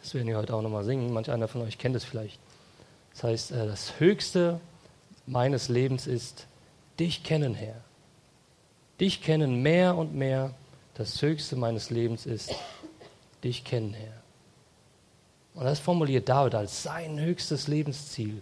das 0.00 0.14
werden 0.14 0.26
wir 0.26 0.38
heute 0.38 0.54
auch 0.54 0.62
nochmal 0.62 0.84
singen. 0.84 1.12
Manch 1.12 1.30
einer 1.30 1.46
von 1.46 1.60
euch 1.60 1.76
kennt 1.76 1.94
es 1.94 2.02
vielleicht. 2.02 2.40
Das 3.12 3.24
heißt, 3.24 3.52
äh, 3.52 3.66
das 3.66 4.00
Höchste 4.00 4.58
meines 5.26 5.68
Lebens 5.68 6.06
ist, 6.06 6.46
dich 6.98 7.22
kennen, 7.22 7.54
Herr. 7.54 7.82
Dich 9.00 9.22
kennen 9.22 9.62
mehr 9.62 9.96
und 9.96 10.14
mehr. 10.14 10.54
Das 10.94 11.22
Höchste 11.22 11.56
meines 11.56 11.90
Lebens 11.90 12.26
ist, 12.26 12.54
dich 13.42 13.64
kennen, 13.64 13.94
Herr. 13.94 14.20
Und 15.54 15.64
das 15.64 15.78
formuliert 15.78 16.28
David 16.28 16.54
als 16.54 16.82
sein 16.82 17.18
höchstes 17.18 17.68
Lebensziel, 17.68 18.40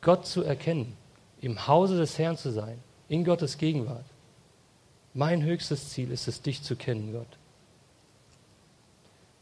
Gott 0.00 0.26
zu 0.26 0.42
erkennen, 0.42 0.96
im 1.40 1.66
Hause 1.66 1.96
des 1.96 2.18
Herrn 2.18 2.36
zu 2.36 2.50
sein, 2.52 2.78
in 3.08 3.24
Gottes 3.24 3.58
Gegenwart. 3.58 4.04
Mein 5.14 5.42
höchstes 5.42 5.90
Ziel 5.90 6.10
ist 6.10 6.28
es, 6.28 6.42
dich 6.42 6.62
zu 6.62 6.76
kennen, 6.76 7.12
Gott. 7.12 7.26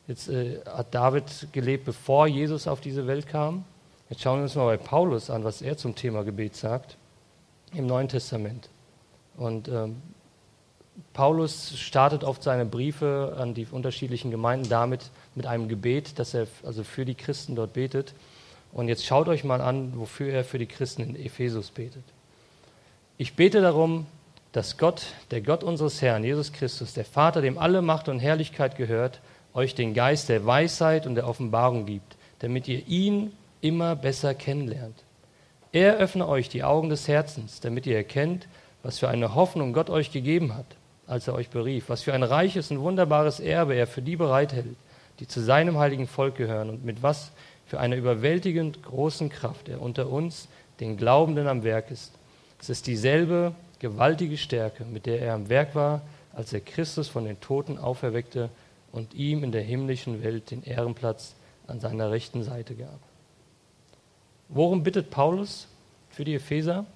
Jetzt 0.06 0.28
äh, 0.28 0.60
hat 0.66 0.94
David 0.94 1.48
gelebt, 1.52 1.84
bevor 1.84 2.26
Jesus 2.26 2.68
auf 2.68 2.80
diese 2.80 3.06
Welt 3.06 3.26
kam. 3.26 3.64
Jetzt 4.10 4.22
schauen 4.22 4.38
wir 4.38 4.44
uns 4.44 4.54
mal 4.54 4.66
bei 4.66 4.76
Paulus 4.76 5.30
an, 5.30 5.44
was 5.44 5.62
er 5.62 5.76
zum 5.76 5.94
Thema 5.94 6.24
Gebet 6.24 6.56
sagt 6.56 6.96
im 7.72 7.86
Neuen 7.86 8.08
Testament. 8.08 8.68
Und 9.36 9.66
ähm, 9.68 10.02
Paulus 11.12 11.78
startet 11.78 12.22
oft 12.22 12.42
seine 12.42 12.66
Briefe 12.66 13.36
an 13.38 13.54
die 13.54 13.66
unterschiedlichen 13.70 14.30
Gemeinden 14.30 14.68
damit 14.68 15.10
mit 15.34 15.46
einem 15.46 15.68
Gebet, 15.68 16.18
dass 16.18 16.34
er 16.34 16.46
also 16.64 16.84
für 16.84 17.04
die 17.04 17.14
Christen 17.14 17.56
dort 17.56 17.72
betet. 17.72 18.14
Und 18.72 18.88
jetzt 18.88 19.06
schaut 19.06 19.28
euch 19.28 19.42
mal 19.42 19.60
an, 19.60 19.92
wofür 19.96 20.32
er 20.32 20.44
für 20.44 20.58
die 20.58 20.66
Christen 20.66 21.02
in 21.02 21.16
Ephesus 21.16 21.70
betet. 21.70 22.04
Ich 23.16 23.34
bete 23.34 23.60
darum, 23.62 24.06
dass 24.52 24.76
Gott, 24.76 25.06
der 25.30 25.40
Gott 25.40 25.64
unseres 25.64 26.02
Herrn, 26.02 26.24
Jesus 26.24 26.52
Christus, 26.52 26.92
der 26.92 27.04
Vater, 27.04 27.40
dem 27.40 27.58
alle 27.58 27.82
Macht 27.82 28.08
und 28.08 28.18
Herrlichkeit 28.18 28.76
gehört, 28.76 29.20
euch 29.54 29.74
den 29.74 29.94
Geist 29.94 30.28
der 30.28 30.44
Weisheit 30.44 31.06
und 31.06 31.14
der 31.14 31.26
Offenbarung 31.26 31.86
gibt, 31.86 32.16
damit 32.40 32.68
ihr 32.68 32.86
ihn 32.86 33.32
immer 33.64 33.96
besser 33.96 34.34
kennenlernt. 34.34 35.02
Er 35.72 35.96
öffne 35.96 36.28
euch 36.28 36.50
die 36.50 36.62
Augen 36.62 36.90
des 36.90 37.08
Herzens, 37.08 37.60
damit 37.60 37.86
ihr 37.86 37.96
erkennt, 37.96 38.46
was 38.82 38.98
für 38.98 39.08
eine 39.08 39.34
Hoffnung 39.34 39.72
Gott 39.72 39.88
euch 39.88 40.12
gegeben 40.12 40.54
hat, 40.54 40.66
als 41.06 41.26
er 41.28 41.34
euch 41.34 41.48
berief, 41.48 41.88
was 41.88 42.02
für 42.02 42.12
ein 42.12 42.22
reiches 42.22 42.70
und 42.70 42.80
wunderbares 42.80 43.40
Erbe 43.40 43.74
er 43.74 43.86
für 43.86 44.02
die 44.02 44.16
bereithält, 44.16 44.76
die 45.18 45.26
zu 45.26 45.40
seinem 45.40 45.78
heiligen 45.78 46.06
Volk 46.06 46.36
gehören 46.36 46.68
und 46.68 46.84
mit 46.84 47.02
was 47.02 47.32
für 47.64 47.80
einer 47.80 47.96
überwältigend 47.96 48.82
großen 48.82 49.30
Kraft 49.30 49.70
er 49.70 49.80
unter 49.80 50.10
uns, 50.10 50.48
den 50.80 50.98
Glaubenden, 50.98 51.48
am 51.48 51.64
Werk 51.64 51.90
ist. 51.90 52.12
Es 52.60 52.68
ist 52.68 52.86
dieselbe 52.86 53.54
gewaltige 53.78 54.36
Stärke, 54.36 54.84
mit 54.84 55.06
der 55.06 55.22
er 55.22 55.34
am 55.34 55.48
Werk 55.48 55.74
war, 55.74 56.02
als 56.34 56.52
er 56.52 56.60
Christus 56.60 57.08
von 57.08 57.24
den 57.24 57.40
Toten 57.40 57.78
auferweckte 57.78 58.50
und 58.92 59.14
ihm 59.14 59.42
in 59.42 59.52
der 59.52 59.62
himmlischen 59.62 60.22
Welt 60.22 60.50
den 60.50 60.62
Ehrenplatz 60.62 61.34
an 61.66 61.80
seiner 61.80 62.10
rechten 62.10 62.42
Seite 62.42 62.74
gab. 62.74 63.00
Worum 64.54 64.82
bittet 64.84 65.10
Paulus 65.10 65.66
für 66.10 66.24
die 66.24 66.34
Epheser? 66.34 66.86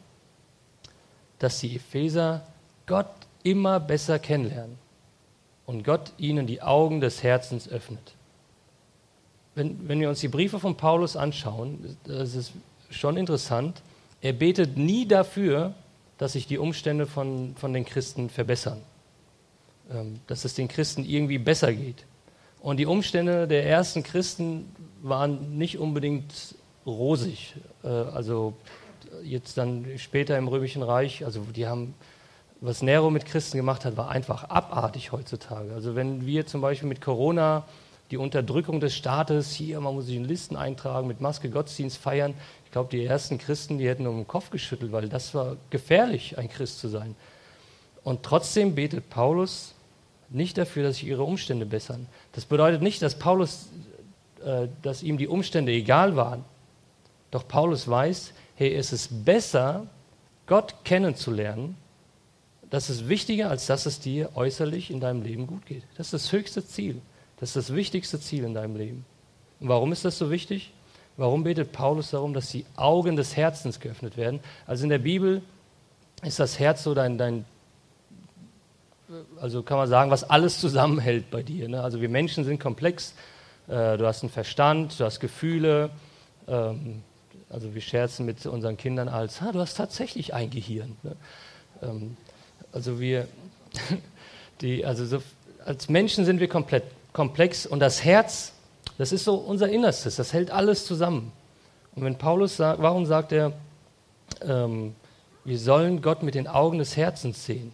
Dass 1.38 1.58
die 1.58 1.76
Epheser 1.76 2.46
Gott 2.86 3.10
immer 3.42 3.80
besser 3.80 4.18
kennenlernen 4.18 4.78
und 5.66 5.84
Gott 5.84 6.12
ihnen 6.18 6.46
die 6.46 6.62
Augen 6.62 7.00
des 7.00 7.22
Herzens 7.22 7.68
öffnet. 7.68 8.14
Wenn, 9.54 9.88
wenn 9.88 10.00
wir 10.00 10.08
uns 10.08 10.20
die 10.20 10.28
Briefe 10.28 10.60
von 10.60 10.76
Paulus 10.76 11.16
anschauen, 11.16 11.96
das 12.04 12.34
ist 12.34 12.52
schon 12.90 13.16
interessant. 13.16 13.82
Er 14.20 14.32
betet 14.32 14.76
nie 14.76 15.06
dafür, 15.06 15.74
dass 16.16 16.32
sich 16.32 16.46
die 16.46 16.58
Umstände 16.58 17.06
von, 17.06 17.54
von 17.56 17.72
den 17.72 17.84
Christen 17.84 18.30
verbessern. 18.30 18.80
Ähm, 19.90 20.20
dass 20.26 20.44
es 20.44 20.54
den 20.54 20.68
Christen 20.68 21.04
irgendwie 21.04 21.38
besser 21.38 21.72
geht. 21.72 22.04
Und 22.60 22.76
die 22.78 22.86
Umstände 22.86 23.48
der 23.48 23.66
ersten 23.66 24.02
Christen 24.02 24.70
waren 25.02 25.56
nicht 25.56 25.78
unbedingt 25.78 26.54
rosig. 26.88 27.54
Äh, 27.84 27.88
also 27.88 28.54
jetzt 29.22 29.58
dann 29.58 29.86
später 29.96 30.36
im 30.36 30.48
Römischen 30.48 30.82
Reich, 30.82 31.24
also 31.24 31.40
die 31.54 31.66
haben, 31.66 31.94
was 32.60 32.82
Nero 32.82 33.10
mit 33.10 33.26
Christen 33.26 33.56
gemacht 33.56 33.84
hat, 33.84 33.96
war 33.96 34.10
einfach 34.10 34.44
abartig 34.50 35.12
heutzutage. 35.12 35.72
Also 35.72 35.94
wenn 35.94 36.26
wir 36.26 36.46
zum 36.46 36.60
Beispiel 36.60 36.88
mit 36.88 37.00
Corona 37.00 37.64
die 38.10 38.16
Unterdrückung 38.16 38.80
des 38.80 38.96
Staates, 38.96 39.52
hier, 39.52 39.80
man 39.80 39.94
muss 39.94 40.06
sich 40.06 40.16
in 40.16 40.24
Listen 40.24 40.56
eintragen, 40.56 41.06
mit 41.06 41.20
Maske 41.20 41.50
Gottesdienst 41.50 41.98
feiern, 41.98 42.34
ich 42.64 42.72
glaube, 42.72 42.90
die 42.90 43.04
ersten 43.04 43.38
Christen, 43.38 43.78
die 43.78 43.88
hätten 43.88 44.06
um 44.06 44.16
den 44.16 44.26
Kopf 44.26 44.50
geschüttelt, 44.50 44.92
weil 44.92 45.08
das 45.08 45.34
war 45.34 45.56
gefährlich, 45.70 46.38
ein 46.38 46.48
Christ 46.48 46.80
zu 46.80 46.88
sein. 46.88 47.14
Und 48.04 48.22
trotzdem 48.22 48.74
betet 48.74 49.10
Paulus 49.10 49.74
nicht 50.30 50.58
dafür, 50.58 50.84
dass 50.84 50.96
sich 50.96 51.06
ihre 51.06 51.22
Umstände 51.22 51.66
bessern. 51.66 52.06
Das 52.32 52.44
bedeutet 52.44 52.82
nicht, 52.82 53.00
dass 53.02 53.18
Paulus, 53.18 53.68
äh, 54.44 54.68
dass 54.82 55.02
ihm 55.02 55.18
die 55.18 55.28
Umstände 55.28 55.72
egal 55.72 56.16
waren. 56.16 56.44
Doch 57.30 57.46
Paulus 57.46 57.88
weiß, 57.88 58.32
hey, 58.56 58.74
es 58.74 58.92
ist 58.92 59.24
besser, 59.24 59.86
Gott 60.46 60.74
kennenzulernen. 60.84 61.76
Das 62.70 62.90
ist 62.90 63.08
wichtiger, 63.08 63.50
als 63.50 63.66
dass 63.66 63.86
es 63.86 64.00
dir 64.00 64.30
äußerlich 64.34 64.90
in 64.90 65.00
deinem 65.00 65.22
Leben 65.22 65.46
gut 65.46 65.64
geht. 65.66 65.84
Das 65.96 66.08
ist 66.08 66.14
das 66.14 66.32
höchste 66.32 66.66
Ziel. 66.66 67.00
Das 67.38 67.50
ist 67.50 67.56
das 67.56 67.74
wichtigste 67.74 68.20
Ziel 68.20 68.44
in 68.44 68.54
deinem 68.54 68.76
Leben. 68.76 69.04
Und 69.60 69.68
warum 69.68 69.92
ist 69.92 70.04
das 70.04 70.18
so 70.18 70.30
wichtig? 70.30 70.72
Warum 71.16 71.44
betet 71.44 71.72
Paulus 71.72 72.10
darum, 72.10 72.34
dass 72.34 72.50
die 72.50 72.64
Augen 72.76 73.16
des 73.16 73.36
Herzens 73.36 73.80
geöffnet 73.80 74.16
werden? 74.16 74.40
Also 74.66 74.84
in 74.84 74.90
der 74.90 74.98
Bibel 74.98 75.42
ist 76.22 76.38
das 76.38 76.58
Herz 76.58 76.84
so 76.84 76.94
dein, 76.94 77.18
dein 77.18 77.44
also 79.40 79.62
kann 79.62 79.78
man 79.78 79.88
sagen, 79.88 80.10
was 80.10 80.24
alles 80.24 80.60
zusammenhält 80.60 81.30
bei 81.30 81.42
dir. 81.42 81.68
Ne? 81.68 81.82
Also 81.82 82.00
wir 82.00 82.08
Menschen 82.08 82.44
sind 82.44 82.60
komplex. 82.60 83.14
Äh, 83.66 83.96
du 83.96 84.06
hast 84.06 84.22
einen 84.22 84.30
Verstand, 84.30 84.98
du 85.00 85.04
hast 85.04 85.20
Gefühle. 85.20 85.90
Ähm, 86.46 87.02
also 87.50 87.74
wir 87.74 87.80
scherzen 87.80 88.26
mit 88.26 88.44
unseren 88.46 88.76
Kindern 88.76 89.08
als, 89.08 89.40
ah, 89.40 89.52
du 89.52 89.60
hast 89.60 89.74
tatsächlich 89.74 90.34
ein 90.34 90.50
Gehirn. 90.50 90.96
Ne? 91.02 91.16
Ähm, 91.82 92.16
also 92.72 93.00
wir, 93.00 93.26
die, 94.60 94.84
also 94.84 95.06
so, 95.06 95.22
als 95.64 95.88
Menschen 95.88 96.24
sind 96.24 96.40
wir 96.40 96.48
komplett 96.48 96.84
komplex 97.12 97.66
und 97.66 97.80
das 97.80 98.04
Herz, 98.04 98.52
das 98.98 99.12
ist 99.12 99.24
so 99.24 99.34
unser 99.34 99.68
Innerstes, 99.68 100.16
das 100.16 100.32
hält 100.32 100.50
alles 100.50 100.86
zusammen. 100.86 101.32
Und 101.94 102.04
wenn 102.04 102.16
Paulus 102.16 102.56
sagt, 102.56 102.82
warum 102.82 103.06
sagt 103.06 103.32
er, 103.32 103.52
ähm, 104.42 104.94
wir 105.44 105.58
sollen 105.58 106.02
Gott 106.02 106.22
mit 106.22 106.34
den 106.34 106.46
Augen 106.46 106.78
des 106.78 106.96
Herzens 106.96 107.44
sehen? 107.46 107.72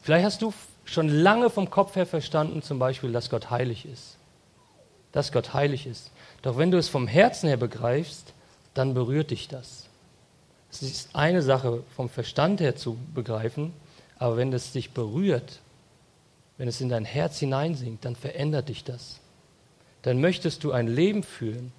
Vielleicht 0.00 0.24
hast 0.24 0.42
du 0.42 0.54
schon 0.84 1.08
lange 1.08 1.50
vom 1.50 1.68
Kopf 1.68 1.96
her 1.96 2.06
verstanden, 2.06 2.62
zum 2.62 2.78
Beispiel, 2.78 3.12
dass 3.12 3.28
Gott 3.28 3.50
heilig 3.50 3.84
ist. 3.84 4.16
Dass 5.12 5.32
Gott 5.32 5.52
heilig 5.52 5.86
ist. 5.86 6.10
Doch 6.42 6.56
wenn 6.56 6.70
du 6.70 6.78
es 6.78 6.88
vom 6.88 7.08
Herzen 7.08 7.48
her 7.48 7.56
begreifst, 7.56 8.32
dann 8.78 8.94
berührt 8.94 9.30
dich 9.30 9.48
das. 9.48 9.86
Es 10.70 10.82
ist 10.82 11.14
eine 11.14 11.42
Sache, 11.42 11.82
vom 11.96 12.08
Verstand 12.08 12.60
her 12.60 12.76
zu 12.76 12.96
begreifen, 13.14 13.72
aber 14.18 14.36
wenn 14.36 14.52
es 14.52 14.72
dich 14.72 14.90
berührt, 14.90 15.60
wenn 16.56 16.68
es 16.68 16.80
in 16.80 16.88
dein 16.88 17.04
Herz 17.04 17.38
hineinsinkt, 17.38 18.04
dann 18.04 18.16
verändert 18.16 18.68
dich 18.68 18.84
das. 18.84 19.20
Dann 20.02 20.20
möchtest 20.20 20.64
du 20.64 20.72
ein 20.72 20.88
Leben 20.88 21.22
führen, 21.22 21.72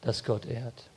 das 0.00 0.24
Gott 0.24 0.46
ehrt. 0.46 0.88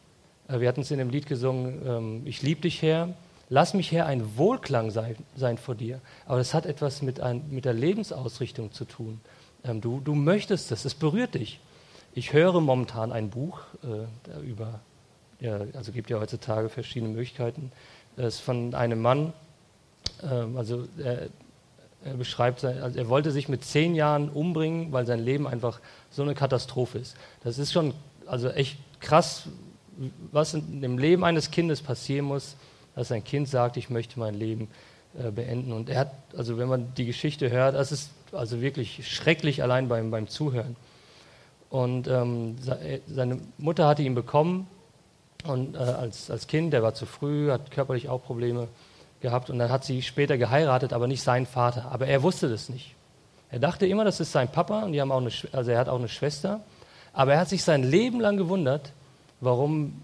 Äh, 0.47 0.59
wir 0.59 0.67
hatten 0.67 0.81
es 0.81 0.91
in 0.91 0.97
dem 0.97 1.09
Lied 1.09 1.25
gesungen, 1.25 1.81
ähm, 1.85 2.21
ich 2.25 2.41
liebe 2.41 2.61
dich, 2.61 2.81
Herr, 2.81 3.13
Lass 3.49 3.75
mich, 3.75 3.91
Herr, 3.91 4.07
ein 4.07 4.37
Wohlklang 4.37 4.89
sein, 4.89 5.15
sein 5.35 5.59
vor 5.59 5.75
dir. 5.75 5.99
Aber 6.25 6.39
das 6.39 6.55
hat 6.55 6.65
etwas 6.65 7.03
mit, 7.03 7.19
ein, 7.19 7.43
mit 7.51 7.65
der 7.65 7.73
Lebensausrichtung 7.73 8.71
zu 8.71 8.83
tun. 8.85 9.21
Ähm, 9.63 9.79
du, 9.79 9.99
du 9.99 10.15
möchtest 10.15 10.71
es, 10.71 10.85
es 10.85 10.95
berührt 10.95 11.35
dich. 11.35 11.59
Ich 12.15 12.33
höre 12.33 12.61
momentan 12.61 13.11
ein 13.11 13.29
Buch 13.29 13.59
äh, 13.83 14.41
über, 14.41 14.79
ja, 15.43 15.59
also 15.73 15.91
gibt 15.91 16.09
ja 16.09 16.19
heutzutage 16.19 16.69
verschiedene 16.69 17.11
Möglichkeiten. 17.11 17.71
Es 18.15 18.35
ist 18.35 18.39
von 18.39 18.73
einem 18.73 19.01
Mann, 19.01 19.33
äh, 20.21 20.27
also 20.57 20.87
er, 20.97 21.27
er 22.05 22.13
beschreibt, 22.13 22.63
also 22.63 22.97
er 22.97 23.09
wollte 23.09 23.31
sich 23.31 23.49
mit 23.49 23.65
zehn 23.65 23.93
Jahren 23.93 24.29
umbringen, 24.29 24.93
weil 24.93 25.05
sein 25.05 25.19
Leben 25.19 25.45
einfach 25.45 25.81
so 26.11 26.21
eine 26.21 26.33
Katastrophe 26.33 26.97
ist. 26.97 27.17
Das 27.43 27.57
ist 27.57 27.73
schon 27.73 27.93
also 28.25 28.49
echt 28.49 28.77
krass, 29.01 29.47
was 30.31 30.53
in 30.53 30.81
dem 30.81 30.97
Leben 30.97 31.25
eines 31.25 31.51
Kindes 31.51 31.81
passieren 31.81 32.25
muss, 32.25 32.55
dass 32.95 33.11
ein 33.11 33.23
Kind 33.23 33.49
sagt, 33.49 33.75
ich 33.75 33.89
möchte 33.89 34.19
mein 34.19 34.35
Leben 34.35 34.69
äh, 35.19 35.29
beenden. 35.29 35.73
Und 35.73 35.89
er 35.89 35.99
hat, 35.99 36.13
also 36.37 36.57
wenn 36.57 36.69
man 36.69 36.93
die 36.95 37.05
Geschichte 37.05 37.51
hört, 37.51 37.75
das 37.75 37.91
ist 37.91 38.11
also 38.31 38.61
wirklich 38.61 39.05
schrecklich 39.13 39.61
allein 39.61 39.89
beim, 39.89 40.09
beim 40.09 40.29
Zuhören. 40.29 40.77
Und 41.69 42.07
ähm, 42.07 42.55
äh, 42.65 42.99
seine 43.07 43.41
Mutter 43.57 43.87
hatte 43.87 44.03
ihn 44.03 44.15
bekommen 44.15 44.67
und 45.45 45.75
äh, 45.75 45.79
als, 45.79 46.29
als 46.31 46.47
Kind, 46.47 46.73
der 46.73 46.83
war 46.83 46.93
zu 46.93 47.05
früh, 47.05 47.51
hat 47.51 47.71
körperlich 47.71 48.09
auch 48.09 48.23
Probleme 48.23 48.67
gehabt 49.21 49.49
und 49.49 49.59
dann 49.59 49.69
hat 49.69 49.83
sie 49.83 50.01
später 50.01 50.37
geheiratet, 50.37 50.93
aber 50.93 51.07
nicht 51.07 51.23
seinen 51.23 51.45
Vater. 51.45 51.91
Aber 51.91 52.07
er 52.07 52.23
wusste 52.23 52.49
das 52.49 52.69
nicht. 52.69 52.95
Er 53.49 53.59
dachte 53.59 53.85
immer, 53.85 54.03
das 54.03 54.19
ist 54.19 54.31
sein 54.31 54.51
Papa 54.51 54.83
und 54.83 54.93
die 54.93 55.01
haben 55.01 55.11
auch 55.11 55.21
eine, 55.21 55.31
also 55.51 55.71
er 55.71 55.79
hat 55.79 55.89
auch 55.89 55.99
eine 55.99 56.09
Schwester. 56.09 56.61
Aber 57.13 57.33
er 57.33 57.39
hat 57.39 57.49
sich 57.49 57.63
sein 57.63 57.83
Leben 57.83 58.19
lang 58.19 58.37
gewundert, 58.37 58.91
warum 59.39 60.01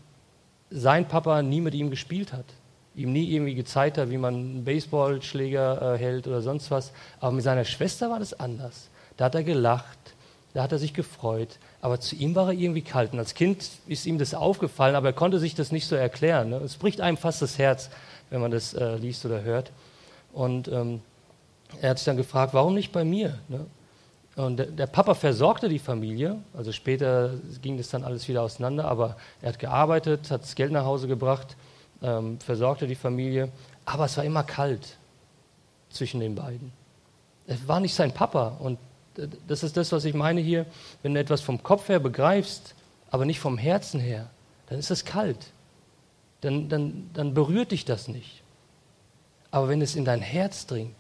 sein 0.70 1.08
Papa 1.08 1.42
nie 1.42 1.62
mit 1.62 1.74
ihm 1.74 1.90
gespielt 1.90 2.32
hat 2.32 2.46
ihm 3.00 3.14
nie 3.14 3.32
irgendwie 3.32 3.56
gezeigt 3.56 3.98
hat, 3.98 4.10
wie 4.10 4.18
man 4.18 4.36
einen 4.36 4.66
Baseballschläger 4.66 5.94
äh, 5.94 5.98
hält 5.98 6.28
oder 6.28 6.42
sonst 6.42 6.70
was. 6.70 6.92
Aber 7.20 7.32
mit 7.32 7.44
seiner 7.44 7.66
Schwester 7.66 8.10
war 8.10 8.20
das 8.20 8.38
anders. 8.40 8.90
Da 9.18 9.26
hat 9.26 9.36
er 9.36 9.44
gelacht, 9.44 9.98
da 10.54 10.64
hat 10.64 10.72
er 10.72 10.80
sich 10.80 10.94
gefreut. 10.94 11.60
Aber 11.82 12.00
zu 12.00 12.16
ihm 12.16 12.36
war 12.36 12.48
er 12.48 12.54
irgendwie 12.54 12.82
kalt. 12.82 13.14
Und 13.14 13.20
als 13.20 13.34
Kind 13.34 13.70
ist 13.88 14.06
ihm 14.06 14.18
das 14.18 14.34
aufgefallen, 14.34 14.96
aber 14.96 15.10
er 15.10 15.14
konnte 15.14 15.40
sich 15.40 15.56
das 15.56 15.72
nicht 15.72 15.88
so 15.88 15.96
erklären. 15.96 16.50
Ne? 16.50 16.58
Es 16.58 16.76
bricht 16.76 17.00
einem 17.00 17.18
fast 17.18 17.42
das 17.42 17.58
Herz, 17.58 17.90
wenn 18.30 18.42
man 18.42 18.52
das 18.52 18.74
äh, 18.74 18.96
liest 18.96 19.26
oder 19.26 19.42
hört. 19.44 19.72
Und 20.34 20.68
ähm, 20.68 21.02
er 21.82 21.92
hat 21.92 22.00
sich 22.00 22.06
dann 22.06 22.18
gefragt, 22.18 22.54
warum 22.54 22.74
nicht 22.74 22.92
bei 22.92 23.06
mir? 23.06 23.40
Ne? 23.48 23.66
Und 24.36 24.58
der, 24.58 24.68
der, 24.68 24.88
Papa 24.88 25.16
versorgte 25.16 25.70
die 25.70 25.80
Familie. 25.80 26.38
Also 26.56 26.72
später 26.72 27.34
ging 27.62 27.78
das 27.78 27.90
dann 27.90 28.04
alles 28.04 28.28
wieder 28.28 28.42
auseinander, 28.42 28.86
aber 28.86 29.18
er 29.42 29.50
hat 29.50 29.60
gearbeitet, 29.60 30.32
hat 30.32 30.44
das 30.44 30.56
Geld 30.56 30.72
nach 30.72 30.86
Hause 30.86 31.08
gebracht, 31.08 31.56
ähm, 32.02 32.40
versorgte 32.40 32.88
die 32.88 32.96
Familie. 32.96 33.50
Aber 33.86 34.06
es 34.06 34.18
war 34.18 34.24
immer 34.24 34.44
kalt 34.44 34.98
zwischen 35.90 36.20
den 36.20 36.36
beiden. 36.36 36.72
Es 37.48 37.68
war 37.68 37.80
nicht 37.80 37.96
sein 37.96 38.14
Papa. 38.14 38.58
Und 38.60 38.78
das 39.48 39.64
ist 39.64 39.76
das, 39.78 39.92
was 39.92 40.06
ich 40.06 40.14
meine 40.14 40.42
hier. 40.42 40.66
Wenn 41.02 41.14
du 41.14 41.20
etwas 41.20 41.42
vom 41.42 41.62
Kopf 41.64 41.90
her 41.90 42.00
begreifst, 42.00 42.76
aber 43.12 43.26
nicht 43.26 43.40
vom 43.40 43.58
Herzen 43.58 44.00
her, 44.00 44.30
dann 44.68 44.80
ist 44.80 44.92
es 44.92 45.06
kalt. 45.06 45.52
Dann, 46.42 46.70
dann, 46.70 47.10
dann 47.14 47.34
berührt 47.34 47.72
dich 47.72 47.86
das 47.86 48.08
nicht. 48.08 48.42
Aber 49.52 49.68
wenn 49.68 49.82
es 49.82 49.96
in 49.96 50.06
dein 50.06 50.22
Herz 50.22 50.68
dringt, 50.68 50.96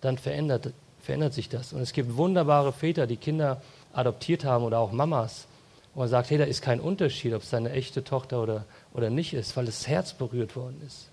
dann 0.00 0.18
verändert, 0.18 0.72
verändert 1.00 1.34
sich 1.34 1.48
das. 1.48 1.72
Und 1.72 1.80
es 1.80 1.92
gibt 1.92 2.16
wunderbare 2.16 2.72
Väter, 2.72 3.06
die 3.06 3.16
Kinder 3.16 3.62
adoptiert 3.92 4.44
haben 4.44 4.64
oder 4.64 4.78
auch 4.78 4.92
Mamas. 4.92 5.46
wo 5.94 6.00
man 6.00 6.08
sagt, 6.08 6.30
hey, 6.30 6.38
da 6.38 6.44
ist 6.44 6.62
kein 6.62 6.80
Unterschied, 6.80 7.32
ob 7.32 7.42
es 7.42 7.50
deine 7.50 7.70
echte 7.70 8.04
Tochter 8.04 8.42
oder, 8.42 8.64
oder 8.92 9.08
nicht 9.08 9.32
ist, 9.32 9.56
weil 9.56 9.64
das 9.64 9.86
Herz 9.86 10.12
berührt 10.12 10.56
worden 10.56 10.80
ist. 10.86 11.08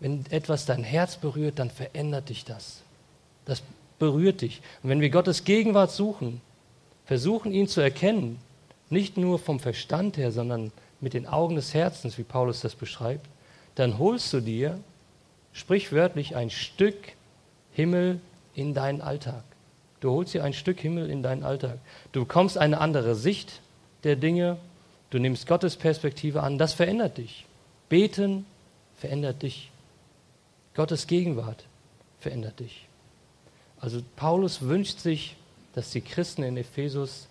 Wenn 0.00 0.24
etwas 0.30 0.64
dein 0.64 0.82
Herz 0.82 1.16
berührt, 1.16 1.58
dann 1.58 1.70
verändert 1.70 2.30
dich 2.30 2.44
das. 2.44 2.80
Das 3.44 3.62
berührt 4.00 4.40
dich. 4.40 4.60
Und 4.82 4.90
wenn 4.90 5.00
wir 5.00 5.10
Gottes 5.10 5.44
Gegenwart 5.44 5.92
suchen, 5.92 6.40
versuchen 7.04 7.52
ihn 7.52 7.68
zu 7.68 7.80
erkennen, 7.80 8.38
nicht 8.88 9.16
nur 9.16 9.38
vom 9.38 9.60
Verstand 9.60 10.16
her, 10.16 10.32
sondern 10.32 10.72
mit 11.00 11.14
den 11.14 11.28
Augen 11.28 11.54
des 11.54 11.72
Herzens, 11.72 12.18
wie 12.18 12.24
Paulus 12.24 12.60
das 12.60 12.74
beschreibt, 12.74 13.26
dann 13.76 13.98
holst 13.98 14.32
du 14.32 14.40
dir 14.40 14.80
sprichwörtlich 15.52 16.34
ein 16.34 16.50
Stück 16.50 16.96
Himmel 17.72 18.20
in 18.54 18.74
deinen 18.74 19.00
Alltag. 19.00 19.44
Du 20.00 20.10
holst 20.10 20.34
dir 20.34 20.42
ein 20.42 20.54
Stück 20.54 20.80
Himmel 20.80 21.08
in 21.08 21.22
deinen 21.22 21.44
Alltag. 21.44 21.78
Du 22.12 22.20
bekommst 22.20 22.58
eine 22.58 22.80
andere 22.80 23.14
Sicht 23.14 23.60
der 24.02 24.16
Dinge. 24.16 24.56
Du 25.10 25.18
nimmst 25.18 25.46
Gottes 25.46 25.76
Perspektive 25.76 26.42
an. 26.42 26.58
Das 26.58 26.72
verändert 26.72 27.18
dich. 27.18 27.44
Beten 27.88 28.46
verändert 28.96 29.42
dich. 29.42 29.70
Gottes 30.74 31.06
Gegenwart 31.06 31.64
verändert 32.18 32.60
dich. 32.60 32.89
Also 33.80 34.02
Paulus 34.16 34.62
wünscht 34.62 34.98
sich, 34.98 35.36
dass 35.74 35.90
die 35.90 36.00
Christen 36.00 36.42
in 36.42 36.56
Ephesus 36.56 37.28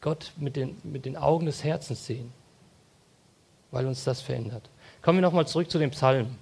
Gott 0.00 0.32
mit 0.36 0.56
den, 0.56 0.76
mit 0.82 1.04
den 1.04 1.16
Augen 1.16 1.46
des 1.46 1.64
Herzens 1.64 2.06
sehen, 2.06 2.32
weil 3.70 3.86
uns 3.86 4.04
das 4.04 4.20
verändert. 4.20 4.68
Kommen 5.02 5.18
wir 5.18 5.22
nochmal 5.22 5.46
zurück 5.46 5.70
zu 5.70 5.78
den 5.78 5.90
Psalmen. 5.90 6.36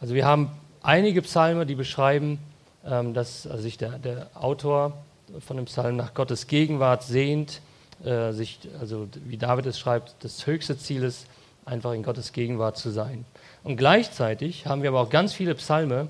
Also 0.00 0.14
wir 0.14 0.26
haben 0.26 0.50
einige 0.82 1.22
Psalme, 1.22 1.66
die 1.66 1.74
beschreiben, 1.74 2.38
ähm, 2.84 3.14
dass 3.14 3.46
also 3.46 3.62
sich 3.62 3.78
der, 3.78 3.98
der, 3.98 4.30
Autor 4.34 4.92
von 5.40 5.56
dem 5.56 5.66
Psalm 5.66 5.96
nach 5.96 6.14
Gottes 6.14 6.46
Gegenwart 6.46 7.02
sehnt, 7.02 7.60
äh, 8.04 8.32
sich, 8.32 8.60
also 8.80 9.08
wie 9.24 9.36
David 9.36 9.66
es 9.66 9.78
schreibt, 9.78 10.16
das 10.20 10.46
höchste 10.46 10.78
Ziel 10.78 11.02
ist, 11.02 11.26
einfach 11.64 11.92
in 11.92 12.02
Gottes 12.02 12.32
Gegenwart 12.32 12.76
zu 12.76 12.90
sein. 12.90 13.24
Und 13.62 13.76
gleichzeitig 13.76 14.66
haben 14.66 14.82
wir 14.82 14.90
aber 14.90 15.00
auch 15.00 15.10
ganz 15.10 15.32
viele 15.32 15.54
Psalme, 15.54 16.08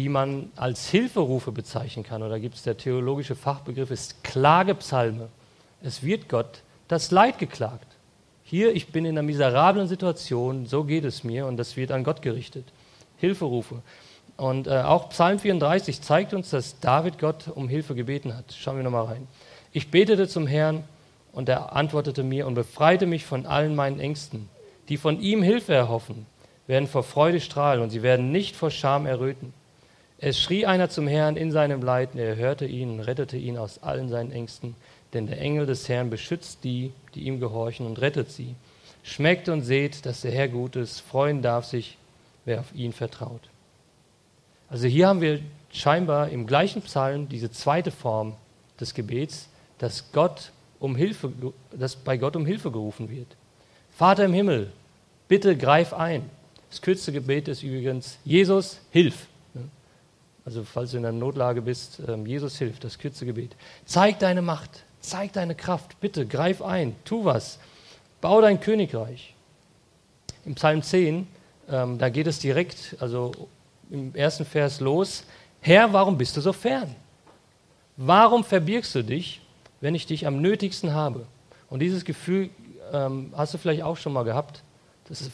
die 0.00 0.08
man 0.08 0.50
als 0.56 0.88
Hilferufe 0.88 1.52
bezeichnen 1.52 2.06
kann. 2.06 2.22
Oder 2.22 2.40
gibt 2.40 2.54
es 2.54 2.62
der 2.62 2.78
theologische 2.78 3.34
Fachbegriff, 3.34 3.90
ist 3.90 4.24
Klagepsalme. 4.24 5.28
Es 5.82 6.02
wird 6.02 6.26
Gott 6.30 6.62
das 6.88 7.10
Leid 7.10 7.38
geklagt. 7.38 7.86
Hier, 8.42 8.74
ich 8.74 8.92
bin 8.92 9.04
in 9.04 9.18
einer 9.18 9.22
miserablen 9.22 9.88
Situation, 9.88 10.64
so 10.64 10.84
geht 10.84 11.04
es 11.04 11.22
mir 11.22 11.46
und 11.46 11.58
das 11.58 11.76
wird 11.76 11.92
an 11.92 12.02
Gott 12.02 12.22
gerichtet. 12.22 12.64
Hilferufe. 13.18 13.82
Und 14.38 14.68
äh, 14.68 14.80
auch 14.80 15.10
Psalm 15.10 15.38
34 15.38 16.00
zeigt 16.00 16.32
uns, 16.32 16.48
dass 16.48 16.80
David 16.80 17.18
Gott 17.18 17.48
um 17.54 17.68
Hilfe 17.68 17.94
gebeten 17.94 18.34
hat. 18.34 18.54
Schauen 18.58 18.76
wir 18.76 18.84
nochmal 18.84 19.04
rein. 19.04 19.28
Ich 19.70 19.90
betete 19.90 20.28
zum 20.28 20.46
Herrn 20.46 20.82
und 21.32 21.50
er 21.50 21.76
antwortete 21.76 22.22
mir 22.22 22.46
und 22.46 22.54
befreite 22.54 23.04
mich 23.04 23.26
von 23.26 23.44
allen 23.44 23.76
meinen 23.76 24.00
Ängsten. 24.00 24.48
Die 24.88 24.96
von 24.96 25.20
ihm 25.20 25.42
Hilfe 25.42 25.74
erhoffen, 25.74 26.24
werden 26.66 26.88
vor 26.88 27.02
Freude 27.02 27.38
strahlen 27.38 27.82
und 27.82 27.90
sie 27.90 28.02
werden 28.02 28.32
nicht 28.32 28.56
vor 28.56 28.70
Scham 28.70 29.04
erröten. 29.04 29.52
Es 30.22 30.38
schrie 30.38 30.66
einer 30.66 30.90
zum 30.90 31.08
Herrn 31.08 31.36
in 31.36 31.50
seinem 31.50 31.82
Leid, 31.82 32.14
er 32.14 32.36
hörte 32.36 32.66
ihn 32.66 32.90
und 32.90 33.00
rettete 33.00 33.38
ihn 33.38 33.56
aus 33.56 33.82
allen 33.82 34.10
seinen 34.10 34.32
Ängsten. 34.32 34.76
Denn 35.14 35.26
der 35.26 35.40
Engel 35.40 35.64
des 35.64 35.88
Herrn 35.88 36.10
beschützt 36.10 36.62
die, 36.62 36.92
die 37.14 37.22
ihm 37.22 37.40
gehorchen 37.40 37.86
und 37.86 38.02
rettet 38.02 38.30
sie. 38.30 38.54
Schmeckt 39.02 39.48
und 39.48 39.62
seht, 39.62 40.04
dass 40.04 40.20
der 40.20 40.32
Herr 40.32 40.48
gut 40.48 40.76
ist. 40.76 41.00
Freuen 41.00 41.40
darf 41.40 41.64
sich, 41.64 41.96
wer 42.44 42.60
auf 42.60 42.74
ihn 42.74 42.92
vertraut. 42.92 43.40
Also 44.68 44.86
hier 44.86 45.08
haben 45.08 45.22
wir 45.22 45.40
scheinbar 45.72 46.28
im 46.28 46.46
gleichen 46.46 46.82
Psalm 46.82 47.30
diese 47.30 47.50
zweite 47.50 47.90
Form 47.90 48.34
des 48.78 48.92
Gebets, 48.92 49.48
dass 49.78 50.12
Gott 50.12 50.52
um 50.80 50.96
Hilfe, 50.96 51.32
dass 51.72 51.96
bei 51.96 52.18
Gott 52.18 52.36
um 52.36 52.44
Hilfe 52.44 52.70
gerufen 52.70 53.08
wird. 53.08 53.36
Vater 53.90 54.26
im 54.26 54.34
Himmel, 54.34 54.70
bitte 55.28 55.56
greif 55.56 55.94
ein. 55.94 56.28
Das 56.68 56.82
kürzeste 56.82 57.12
Gebet 57.12 57.48
ist 57.48 57.62
übrigens, 57.62 58.18
Jesus, 58.22 58.80
hilf. 58.90 59.29
Also 60.44 60.64
falls 60.64 60.92
du 60.92 60.98
in 60.98 61.06
einer 61.06 61.16
Notlage 61.16 61.62
bist, 61.62 62.00
ähm, 62.06 62.26
Jesus 62.26 62.58
hilf, 62.58 62.78
das 62.78 62.98
kürzeste 62.98 63.26
Gebet. 63.26 63.56
Zeig 63.84 64.18
deine 64.18 64.42
Macht, 64.42 64.84
zeig 65.00 65.32
deine 65.32 65.54
Kraft, 65.54 66.00
bitte 66.00 66.26
greif 66.26 66.62
ein, 66.62 66.96
tu 67.04 67.24
was, 67.24 67.58
bau 68.20 68.40
dein 68.40 68.60
Königreich. 68.60 69.34
Im 70.44 70.54
Psalm 70.54 70.82
10 70.82 71.26
ähm, 71.70 71.98
da 71.98 72.08
geht 72.08 72.26
es 72.26 72.38
direkt, 72.38 72.96
also 73.00 73.32
im 73.90 74.14
ersten 74.14 74.44
Vers 74.44 74.80
los. 74.80 75.24
Herr, 75.60 75.92
warum 75.92 76.18
bist 76.18 76.36
du 76.36 76.40
so 76.40 76.52
fern? 76.52 76.94
Warum 77.96 78.44
verbirgst 78.44 78.94
du 78.94 79.04
dich, 79.04 79.40
wenn 79.80 79.94
ich 79.94 80.06
dich 80.06 80.26
am 80.26 80.40
nötigsten 80.40 80.94
habe? 80.94 81.26
Und 81.68 81.80
dieses 81.80 82.04
Gefühl 82.04 82.50
ähm, 82.92 83.32
hast 83.36 83.54
du 83.54 83.58
vielleicht 83.58 83.82
auch 83.82 83.96
schon 83.96 84.12
mal 84.12 84.24
gehabt. 84.24 84.62
Ist, 85.08 85.30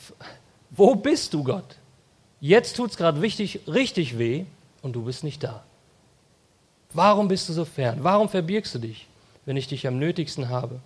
wo 0.71 0.95
bist 0.95 1.35
du, 1.35 1.45
Gott? 1.45 1.77
Jetzt 2.41 2.77
tut 2.77 2.91
es 2.91 2.97
gerade 2.97 3.21
richtig 3.21 4.19
weh 4.19 4.47
und 4.87 4.93
du 4.93 5.03
bist 5.03 5.25
nicht 5.25 5.43
da. 5.43 5.65
Warum 6.95 7.29
bist 7.29 7.49
du 7.49 7.53
so 7.53 7.65
fern? 7.65 7.99
Warum 8.03 8.29
verbirgst 8.29 8.75
du 8.77 8.79
dich, 8.79 9.07
wenn 9.45 9.57
ich 9.57 9.69
dich 9.69 9.87
am 9.87 9.99
nötigsten 9.99 10.49
habe? 10.49 10.81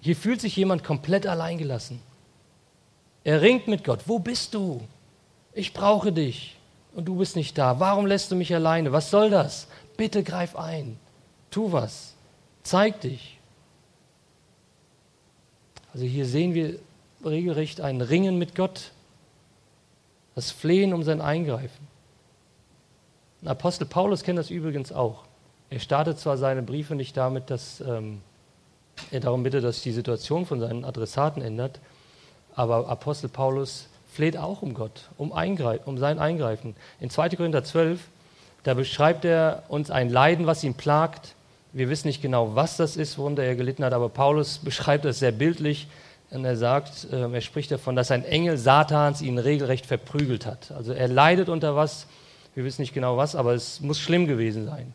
Hier 0.00 0.16
fühlt 0.16 0.40
sich 0.40 0.56
jemand 0.56 0.82
komplett 0.82 1.26
alleingelassen. 1.26 2.00
Er 3.22 3.40
ringt 3.40 3.68
mit 3.68 3.84
Gott. 3.84 4.00
Wo 4.06 4.18
bist 4.18 4.54
du? 4.54 4.80
Ich 5.52 5.72
brauche 5.72 6.10
dich 6.10 6.56
und 6.94 7.04
du 7.04 7.16
bist 7.16 7.36
nicht 7.36 7.56
da. 7.56 7.78
Warum 7.78 8.06
lässt 8.06 8.32
du 8.32 8.34
mich 8.34 8.52
alleine? 8.54 8.90
Was 8.92 9.10
soll 9.10 9.30
das? 9.30 9.68
Bitte 9.96 10.24
greif 10.24 10.56
ein. 10.56 10.98
Tu 11.50 11.70
was. 11.70 12.14
Zeig 12.62 13.00
dich. 13.02 13.38
Also 15.92 16.06
hier 16.06 16.26
sehen 16.26 16.54
wir 16.54 16.78
regelrecht 17.24 17.80
ein 17.80 18.00
Ringen 18.00 18.38
mit 18.38 18.54
Gott. 18.54 18.90
Das 20.34 20.50
Flehen 20.50 20.94
um 20.94 21.02
sein 21.02 21.20
Eingreifen. 21.20 21.91
Apostel 23.44 23.86
Paulus 23.86 24.22
kennt 24.22 24.38
das 24.38 24.50
übrigens 24.50 24.92
auch. 24.92 25.24
Er 25.70 25.80
startet 25.80 26.18
zwar 26.18 26.36
seine 26.36 26.62
Briefe 26.62 26.94
nicht 26.94 27.16
damit, 27.16 27.50
dass 27.50 27.80
ähm, 27.80 28.20
er 29.10 29.20
darum 29.20 29.42
bittet, 29.42 29.64
dass 29.64 29.82
die 29.82 29.92
Situation 29.92 30.46
von 30.46 30.60
seinen 30.60 30.84
Adressaten 30.84 31.42
ändert, 31.42 31.80
aber 32.54 32.88
Apostel 32.88 33.28
Paulus 33.28 33.88
fleht 34.12 34.36
auch 34.36 34.62
um 34.62 34.74
Gott, 34.74 35.08
um, 35.16 35.32
um 35.32 35.98
sein 35.98 36.18
Eingreifen. 36.18 36.76
In 37.00 37.10
2. 37.10 37.30
Korinther 37.30 37.64
12, 37.64 38.00
da 38.62 38.74
beschreibt 38.74 39.24
er 39.24 39.62
uns 39.68 39.90
ein 39.90 40.10
Leiden, 40.10 40.46
was 40.46 40.62
ihn 40.62 40.74
plagt. 40.74 41.34
Wir 41.72 41.88
wissen 41.88 42.08
nicht 42.08 42.20
genau, 42.20 42.54
was 42.54 42.76
das 42.76 42.96
ist, 42.96 43.16
worunter 43.16 43.42
er 43.42 43.56
gelitten 43.56 43.84
hat, 43.84 43.94
aber 43.94 44.10
Paulus 44.10 44.58
beschreibt 44.58 45.04
es 45.06 45.18
sehr 45.18 45.32
bildlich. 45.32 45.88
Und 46.30 46.44
er 46.44 46.56
sagt, 46.56 47.08
äh, 47.12 47.30
er 47.30 47.40
spricht 47.40 47.70
davon, 47.70 47.96
dass 47.96 48.10
ein 48.10 48.24
Engel 48.24 48.56
Satans 48.56 49.20
ihn 49.20 49.38
regelrecht 49.38 49.84
verprügelt 49.84 50.46
hat. 50.46 50.70
Also 50.72 50.92
er 50.92 51.08
leidet 51.08 51.48
unter 51.48 51.76
was, 51.76 52.06
wir 52.54 52.64
wissen 52.64 52.82
nicht 52.82 52.94
genau 52.94 53.16
was, 53.16 53.34
aber 53.34 53.54
es 53.54 53.80
muss 53.80 53.98
schlimm 53.98 54.26
gewesen 54.26 54.66
sein. 54.66 54.92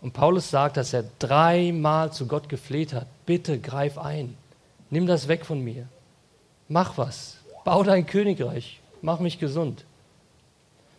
Und 0.00 0.12
Paulus 0.12 0.50
sagt, 0.50 0.76
dass 0.76 0.92
er 0.92 1.04
dreimal 1.18 2.12
zu 2.12 2.26
Gott 2.26 2.48
gefleht 2.48 2.92
hat, 2.92 3.06
bitte 3.26 3.58
greif 3.58 3.98
ein, 3.98 4.36
nimm 4.90 5.06
das 5.06 5.28
weg 5.28 5.46
von 5.46 5.62
mir. 5.62 5.88
Mach 6.68 6.98
was. 6.98 7.38
Bau 7.64 7.82
dein 7.82 8.06
Königreich. 8.06 8.80
Mach 9.02 9.20
mich 9.20 9.38
gesund. 9.38 9.84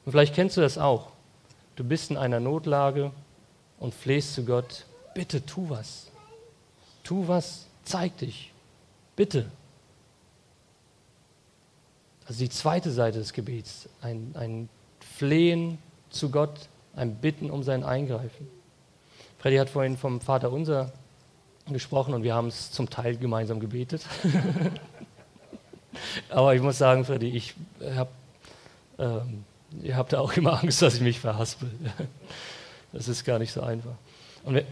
Und 0.06 0.12
vielleicht 0.12 0.36
kennst 0.36 0.58
du 0.58 0.62
das 0.62 0.78
auch. 0.78 1.12
Du 1.76 1.84
bist 1.84 2.12
in 2.12 2.18
einer 2.18 2.40
Notlage 2.40 3.12
und 3.80 3.94
flehst 3.94 4.34
zu 4.34 4.46
Gott, 4.46 4.86
bitte 5.14 5.46
tu 5.46 5.70
was. 5.70 6.08
Tu 7.04 7.28
was, 7.28 7.66
zeig 7.84 8.18
dich. 8.18 8.52
Bitte. 9.16 9.46
Also 12.28 12.40
die 12.40 12.50
zweite 12.50 12.92
Seite 12.92 13.20
des 13.20 13.34
Gebets, 13.34 13.88
ein, 14.02 14.34
ein 14.36 14.70
Flehen 15.18 15.78
zu 16.16 16.32
Gott, 16.32 16.70
ein 16.96 17.16
Bitten 17.16 17.52
um 17.52 17.64
sein 17.64 17.84
Eingreifen. 17.84 18.48
Freddy 19.38 19.58
hat 19.58 19.70
vorhin 19.70 19.98
vom 19.98 20.22
Vater 20.22 20.52
Unser 20.52 20.92
gesprochen 21.68 22.14
und 22.14 22.24
wir 22.24 22.34
haben 22.34 22.48
es 22.48 22.72
zum 22.72 22.90
Teil 22.90 23.18
gemeinsam 23.18 23.60
gebetet. 23.60 24.06
Aber 26.30 26.56
ich 26.56 26.62
muss 26.62 26.78
sagen, 26.78 27.06
Freddy, 27.06 27.30
ich 27.30 27.56
habe 27.96 28.10
ähm, 28.98 29.44
ihr 29.82 29.96
habt 29.96 30.14
ja 30.14 30.20
auch 30.20 30.34
immer 30.34 30.62
Angst, 30.62 30.82
dass 30.82 30.96
ich 30.96 31.02
mich 31.02 31.20
verhaspel. 31.20 31.70
Das 32.92 33.10
ist 33.10 33.26
gar 33.26 33.40
nicht 33.40 33.52
so 33.52 33.62
einfach. 33.62 33.96
Und 34.46 34.56
das 34.56 34.64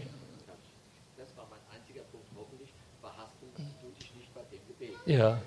war 1.36 1.46
mein 1.50 1.78
einziger 1.78 2.00
Punkt. 2.10 2.26
Hoffentlich 2.34 2.70
verhaspeln 3.02 3.52
du 3.54 3.90
dich 4.00 4.14
nicht 4.14 4.34
bei 4.34 4.40
dem 4.50 4.60
Gebet. 4.66 4.96
Ja, 5.04 5.42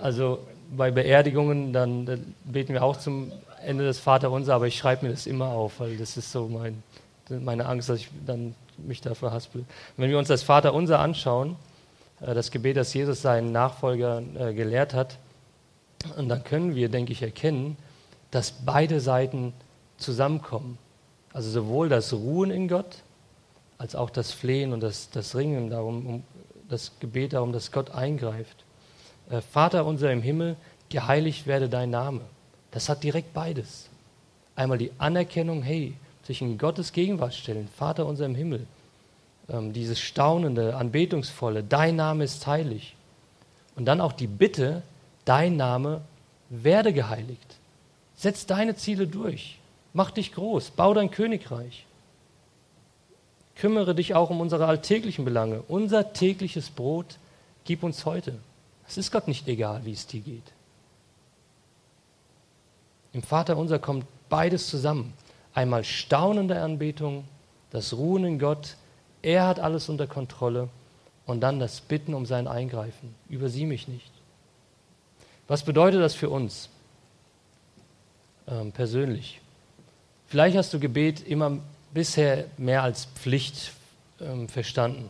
also 0.00 0.44
bei 0.76 0.90
Beerdigungen, 0.90 1.72
dann 1.72 2.34
beten 2.42 2.72
wir 2.72 2.82
auch 2.82 2.96
zum 2.96 3.30
Ende 3.66 3.84
des 3.84 3.98
Vaterunser, 3.98 4.54
aber 4.54 4.66
ich 4.66 4.76
schreibe 4.76 5.06
mir 5.06 5.12
das 5.12 5.26
immer 5.26 5.48
auf, 5.48 5.80
weil 5.80 5.96
das 5.96 6.16
ist 6.16 6.30
so 6.30 6.48
mein, 6.48 6.82
meine 7.28 7.66
Angst, 7.66 7.88
dass 7.88 8.00
ich 8.00 8.08
dann 8.24 8.54
mich 8.78 9.00
da 9.00 9.14
verhaspel. 9.14 9.64
wenn 9.96 10.10
wir 10.10 10.18
uns 10.18 10.28
das 10.28 10.42
Vaterunser 10.42 11.00
anschauen, 11.00 11.56
äh, 12.20 12.34
das 12.34 12.50
Gebet, 12.50 12.76
das 12.76 12.94
Jesus 12.94 13.22
seinen 13.22 13.52
Nachfolgern 13.52 14.36
äh, 14.36 14.54
gelehrt 14.54 14.94
hat, 14.94 15.18
und 16.16 16.28
dann 16.28 16.44
können 16.44 16.76
wir, 16.76 16.88
denke 16.88 17.12
ich, 17.12 17.22
erkennen, 17.22 17.76
dass 18.30 18.52
beide 18.52 19.00
Seiten 19.00 19.52
zusammenkommen. 19.96 20.78
Also 21.32 21.50
sowohl 21.50 21.88
das 21.88 22.12
Ruhen 22.12 22.50
in 22.50 22.68
Gott, 22.68 23.02
als 23.78 23.96
auch 23.96 24.10
das 24.10 24.30
Flehen 24.32 24.72
und 24.72 24.80
das, 24.80 25.10
das 25.10 25.34
Ringen 25.34 25.70
darum, 25.70 26.06
um, 26.06 26.24
das 26.68 26.92
Gebet 27.00 27.32
darum, 27.32 27.52
dass 27.52 27.72
Gott 27.72 27.90
eingreift. 27.90 28.64
Äh, 29.30 29.40
Vater 29.40 29.84
unser 29.84 30.12
im 30.12 30.22
Himmel, 30.22 30.56
geheiligt 30.88 31.46
werde 31.46 31.68
dein 31.68 31.90
Name. 31.90 32.20
Das 32.70 32.88
hat 32.88 33.02
direkt 33.02 33.32
beides. 33.32 33.88
Einmal 34.54 34.78
die 34.78 34.92
Anerkennung, 34.98 35.62
hey, 35.62 35.94
sich 36.24 36.42
in 36.42 36.58
Gottes 36.58 36.92
Gegenwart 36.92 37.34
stellen, 37.34 37.68
Vater 37.76 38.06
unser 38.06 38.26
im 38.26 38.34
Himmel. 38.34 38.66
Ähm, 39.48 39.72
dieses 39.72 40.00
staunende, 40.00 40.76
anbetungsvolle, 40.76 41.62
dein 41.62 41.96
Name 41.96 42.24
ist 42.24 42.46
heilig. 42.46 42.96
Und 43.76 43.84
dann 43.84 44.00
auch 44.00 44.12
die 44.12 44.26
Bitte, 44.26 44.82
dein 45.24 45.56
Name 45.56 46.00
werde 46.48 46.92
geheiligt. 46.92 47.56
Setz 48.16 48.46
deine 48.46 48.76
Ziele 48.76 49.06
durch. 49.06 49.58
Mach 49.92 50.10
dich 50.10 50.32
groß. 50.32 50.70
Bau 50.70 50.94
dein 50.94 51.10
Königreich. 51.10 51.84
Kümmere 53.56 53.94
dich 53.94 54.14
auch 54.14 54.30
um 54.30 54.40
unsere 54.40 54.66
alltäglichen 54.66 55.24
Belange. 55.24 55.62
Unser 55.68 56.12
tägliches 56.12 56.70
Brot 56.70 57.18
gib 57.64 57.82
uns 57.82 58.04
heute. 58.04 58.38
Es 58.88 58.96
ist 58.96 59.10
Gott 59.10 59.28
nicht 59.28 59.48
egal, 59.48 59.84
wie 59.84 59.92
es 59.92 60.06
dir 60.06 60.20
geht. 60.20 60.52
Im 63.16 63.22
Vater 63.22 63.56
unser 63.56 63.78
kommt 63.78 64.04
beides 64.28 64.66
zusammen. 64.68 65.14
Einmal 65.54 65.84
staunende 65.84 66.60
Anbetung, 66.60 67.24
das 67.70 67.94
Ruhen 67.94 68.26
in 68.26 68.38
Gott, 68.38 68.76
er 69.22 69.46
hat 69.46 69.58
alles 69.58 69.88
unter 69.88 70.06
Kontrolle 70.06 70.68
und 71.24 71.40
dann 71.40 71.58
das 71.58 71.80
Bitten 71.80 72.12
um 72.12 72.26
sein 72.26 72.46
Eingreifen. 72.46 73.14
Übersieh 73.30 73.64
mich 73.64 73.88
nicht. 73.88 74.10
Was 75.48 75.62
bedeutet 75.62 76.02
das 76.02 76.14
für 76.14 76.28
uns 76.28 76.68
ähm, 78.48 78.72
persönlich? 78.72 79.40
Vielleicht 80.26 80.58
hast 80.58 80.74
du 80.74 80.78
Gebet 80.78 81.26
immer 81.26 81.60
bisher 81.94 82.44
mehr 82.58 82.82
als 82.82 83.06
Pflicht 83.06 83.72
ähm, 84.20 84.46
verstanden 84.46 85.08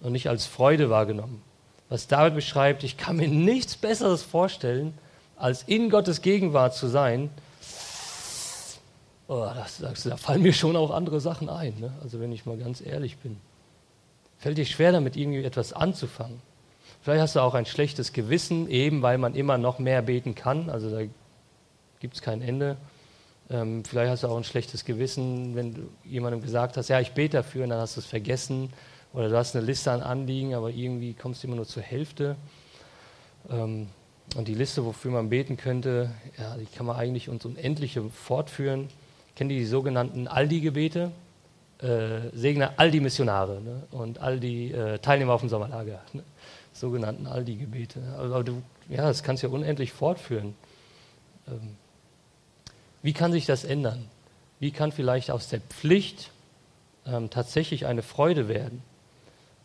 und 0.00 0.12
nicht 0.12 0.28
als 0.28 0.46
Freude 0.46 0.88
wahrgenommen 0.88 1.42
was 1.90 2.06
David 2.06 2.36
beschreibt, 2.36 2.84
ich 2.84 2.96
kann 2.96 3.16
mir 3.16 3.28
nichts 3.28 3.76
Besseres 3.76 4.22
vorstellen, 4.22 4.94
als 5.40 5.62
in 5.62 5.90
Gottes 5.90 6.20
Gegenwart 6.20 6.74
zu 6.74 6.86
sein. 6.86 7.30
Oh, 9.26 9.48
das, 9.54 9.78
das, 9.78 10.02
da 10.02 10.16
fallen 10.16 10.42
mir 10.42 10.52
schon 10.52 10.76
auch 10.76 10.90
andere 10.90 11.20
Sachen 11.20 11.48
ein, 11.48 11.78
ne? 11.80 11.92
also 12.02 12.20
wenn 12.20 12.32
ich 12.32 12.46
mal 12.46 12.58
ganz 12.58 12.80
ehrlich 12.80 13.16
bin. 13.18 13.38
Fällt 14.38 14.58
dir 14.58 14.66
schwer 14.66 14.92
damit 14.92 15.16
irgendwie 15.16 15.44
etwas 15.44 15.72
anzufangen. 15.72 16.40
Vielleicht 17.02 17.22
hast 17.22 17.36
du 17.36 17.40
auch 17.40 17.54
ein 17.54 17.64
schlechtes 17.64 18.12
Gewissen, 18.12 18.68
eben 18.68 19.02
weil 19.02 19.18
man 19.18 19.34
immer 19.34 19.56
noch 19.56 19.78
mehr 19.78 20.02
beten 20.02 20.34
kann, 20.34 20.68
also 20.68 20.90
da 20.90 21.02
gibt 22.00 22.14
es 22.14 22.22
kein 22.22 22.42
Ende. 22.42 22.76
Ähm, 23.48 23.84
vielleicht 23.84 24.10
hast 24.10 24.22
du 24.24 24.28
auch 24.28 24.36
ein 24.36 24.44
schlechtes 24.44 24.84
Gewissen, 24.84 25.54
wenn 25.56 25.74
du 25.74 25.80
jemandem 26.04 26.42
gesagt 26.42 26.76
hast, 26.76 26.88
ja, 26.88 27.00
ich 27.00 27.12
bete 27.12 27.38
dafür 27.38 27.64
und 27.64 27.70
dann 27.70 27.80
hast 27.80 27.96
du 27.96 28.00
es 28.00 28.06
vergessen 28.06 28.70
oder 29.12 29.28
du 29.28 29.36
hast 29.36 29.56
eine 29.56 29.64
Liste 29.64 29.90
an 29.90 30.02
Anliegen, 30.02 30.54
aber 30.54 30.70
irgendwie 30.70 31.14
kommst 31.14 31.42
du 31.42 31.46
immer 31.46 31.56
nur 31.56 31.66
zur 31.66 31.82
Hälfte. 31.82 32.36
Ähm, 33.48 33.88
und 34.36 34.46
die 34.48 34.54
Liste, 34.54 34.84
wofür 34.84 35.10
man 35.10 35.28
beten 35.28 35.56
könnte, 35.56 36.10
ja, 36.38 36.56
die 36.56 36.66
kann 36.66 36.86
man 36.86 36.96
eigentlich 36.96 37.28
uns 37.28 37.44
unendliche 37.44 38.08
fortführen. 38.10 38.88
Kennt 39.34 39.50
ihr 39.50 39.58
die 39.58 39.66
sogenannten 39.66 40.28
Aldi-Gebete? 40.28 41.10
Äh, 41.82 42.28
segne 42.34 42.78
all 42.78 42.90
die 42.90 43.00
Missionare 43.00 43.60
ne? 43.62 43.82
und 43.90 44.18
all 44.18 44.38
die 44.38 44.70
äh, 44.70 44.98
Teilnehmer 44.98 45.32
auf 45.32 45.40
dem 45.40 45.48
Sommerlager. 45.48 46.00
Ne? 46.12 46.22
Sogenannten 46.72 47.26
Aldi-Gebete. 47.26 48.00
Aber 48.18 48.44
du, 48.44 48.62
ja, 48.88 49.02
das 49.02 49.22
kannst 49.22 49.42
du 49.42 49.48
ja 49.48 49.52
unendlich 49.52 49.92
fortführen. 49.92 50.54
Ähm, 51.48 51.76
wie 53.02 53.14
kann 53.14 53.32
sich 53.32 53.46
das 53.46 53.64
ändern? 53.64 54.08
Wie 54.58 54.70
kann 54.72 54.92
vielleicht 54.92 55.30
aus 55.30 55.48
der 55.48 55.60
Pflicht 55.60 56.30
ähm, 57.06 57.30
tatsächlich 57.30 57.86
eine 57.86 58.02
Freude 58.02 58.46
werden? 58.46 58.82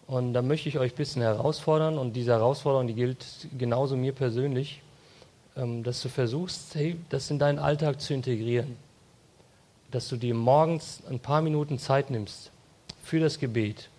Und 0.08 0.34
da 0.34 0.42
möchte 0.42 0.70
ich 0.70 0.78
euch 0.78 0.94
ein 0.94 0.98
bisschen 0.98 1.22
herausfordern 1.24 1.98
und 1.98 2.14
diese 2.14 2.32
Herausforderung, 2.32 2.88
die 2.88 2.94
gilt 2.94 3.26
genauso 3.58 3.96
mir 3.96 4.14
persönlich, 4.14 4.82
ähm, 5.58 5.84
dass 5.84 6.02
du 6.02 6.10
versuchst, 6.10 6.78
das 7.10 7.32
in 7.32 7.40
deinen 7.40 7.60
Alltag 7.60 8.02
zu 8.02 8.14
integrieren. 8.14 8.76
Dass 9.90 10.08
du 10.08 10.18
dir 10.18 10.36
morgens 10.36 11.02
ein 11.10 11.20
paar 11.20 11.42
Minuten 11.42 11.80
Zeit 11.80 12.12
nimmst 12.12 12.52
für 13.04 13.20
das 13.20 13.40
Gebet. 13.40 13.90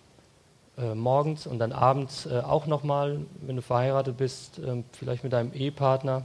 Äh, 0.77 0.93
morgens 0.93 1.47
und 1.47 1.59
dann 1.59 1.71
abends 1.71 2.25
äh, 2.27 2.39
auch 2.39 2.67
nochmal, 2.67 3.21
wenn 3.41 3.55
du 3.55 3.61
verheiratet 3.61 4.15
bist, 4.17 4.59
äh, 4.59 4.83
vielleicht 4.93 5.23
mit 5.23 5.33
deinem 5.33 5.51
Ehepartner. 5.53 6.23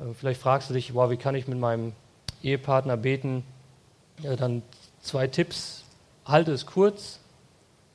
Äh, 0.00 0.14
vielleicht 0.14 0.40
fragst 0.40 0.70
du 0.70 0.74
dich, 0.74 0.94
wow, 0.94 1.10
wie 1.10 1.18
kann 1.18 1.34
ich 1.34 1.46
mit 1.46 1.58
meinem 1.58 1.92
Ehepartner 2.42 2.96
beten? 2.96 3.44
dann 4.20 4.62
zwei 5.00 5.28
Tipps. 5.28 5.84
Halte 6.24 6.50
es 6.50 6.66
kurz, 6.66 7.20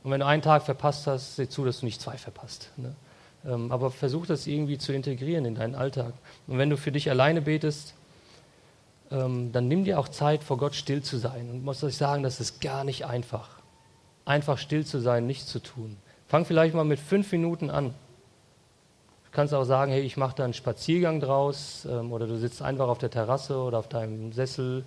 und 0.03 0.11
wenn 0.11 0.19
du 0.19 0.25
einen 0.25 0.41
Tag 0.41 0.63
verpasst 0.63 1.07
hast, 1.07 1.37
seh 1.37 1.47
zu, 1.47 1.63
dass 1.63 1.79
du 1.79 1.85
nicht 1.85 2.01
zwei 2.01 2.17
verpasst. 2.17 2.71
Ne? 2.75 2.93
Ähm, 3.45 3.71
aber 3.71 3.89
versuch 3.89 4.25
das 4.25 4.47
irgendwie 4.47 4.77
zu 4.77 4.93
integrieren 4.93 5.45
in 5.45 5.55
deinen 5.55 5.75
Alltag. 5.75 6.13
Und 6.47 6.57
wenn 6.57 6.69
du 6.69 6.77
für 6.77 6.91
dich 6.91 7.09
alleine 7.09 7.41
betest, 7.41 7.93
ähm, 9.11 9.51
dann 9.51 9.67
nimm 9.67 9.85
dir 9.85 9.99
auch 9.99 10.09
Zeit, 10.09 10.43
vor 10.43 10.57
Gott 10.57 10.75
still 10.75 11.01
zu 11.03 11.17
sein. 11.17 11.49
Und 11.49 11.63
muss 11.63 11.83
euch 11.83 11.95
sagen, 11.95 12.23
das 12.23 12.41
ist 12.41 12.59
gar 12.59 12.83
nicht 12.83 13.05
einfach. 13.05 13.49
Einfach 14.25 14.57
still 14.57 14.85
zu 14.85 14.99
sein, 14.99 15.25
nichts 15.25 15.47
zu 15.47 15.59
tun. 15.59 15.97
Fang 16.27 16.45
vielleicht 16.45 16.75
mal 16.75 16.85
mit 16.85 16.99
fünf 16.99 17.31
Minuten 17.31 17.69
an. 17.69 17.89
Du 19.25 19.31
kannst 19.31 19.53
auch 19.53 19.63
sagen, 19.63 19.91
hey, 19.91 20.01
ich 20.01 20.17
mache 20.17 20.35
da 20.35 20.43
einen 20.43 20.53
Spaziergang 20.53 21.19
draus 21.19 21.87
ähm, 21.89 22.11
oder 22.11 22.27
du 22.27 22.37
sitzt 22.37 22.61
einfach 22.61 22.87
auf 22.87 22.97
der 22.97 23.09
Terrasse 23.09 23.57
oder 23.57 23.79
auf 23.79 23.87
deinem 23.87 24.33
Sessel 24.33 24.83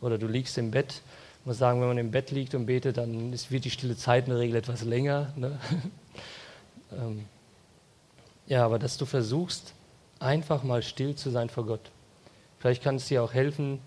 oder 0.00 0.16
du 0.16 0.26
liegst 0.26 0.56
im 0.58 0.70
Bett 0.70 1.02
ich 1.40 1.46
muss 1.46 1.58
sagen, 1.58 1.80
wenn 1.80 1.88
man 1.88 1.98
im 1.98 2.10
Bett 2.10 2.30
liegt 2.30 2.54
und 2.54 2.66
betet, 2.66 2.98
dann 2.98 3.32
ist, 3.32 3.50
wird 3.50 3.64
die 3.64 3.70
stille 3.70 3.96
Zeit 3.96 4.26
in 4.26 4.30
der 4.30 4.40
Regel 4.40 4.56
etwas 4.56 4.84
länger. 4.84 5.32
Ne? 5.36 5.58
ähm, 6.92 7.24
ja, 8.46 8.64
aber 8.64 8.78
dass 8.78 8.98
du 8.98 9.06
versuchst, 9.06 9.72
einfach 10.18 10.62
mal 10.62 10.82
still 10.82 11.14
zu 11.14 11.30
sein 11.30 11.48
vor 11.48 11.64
Gott. 11.64 11.90
Vielleicht 12.58 12.82
kann 12.82 12.96
es 12.96 13.06
dir 13.06 13.22
auch 13.22 13.32
helfen, 13.32 13.80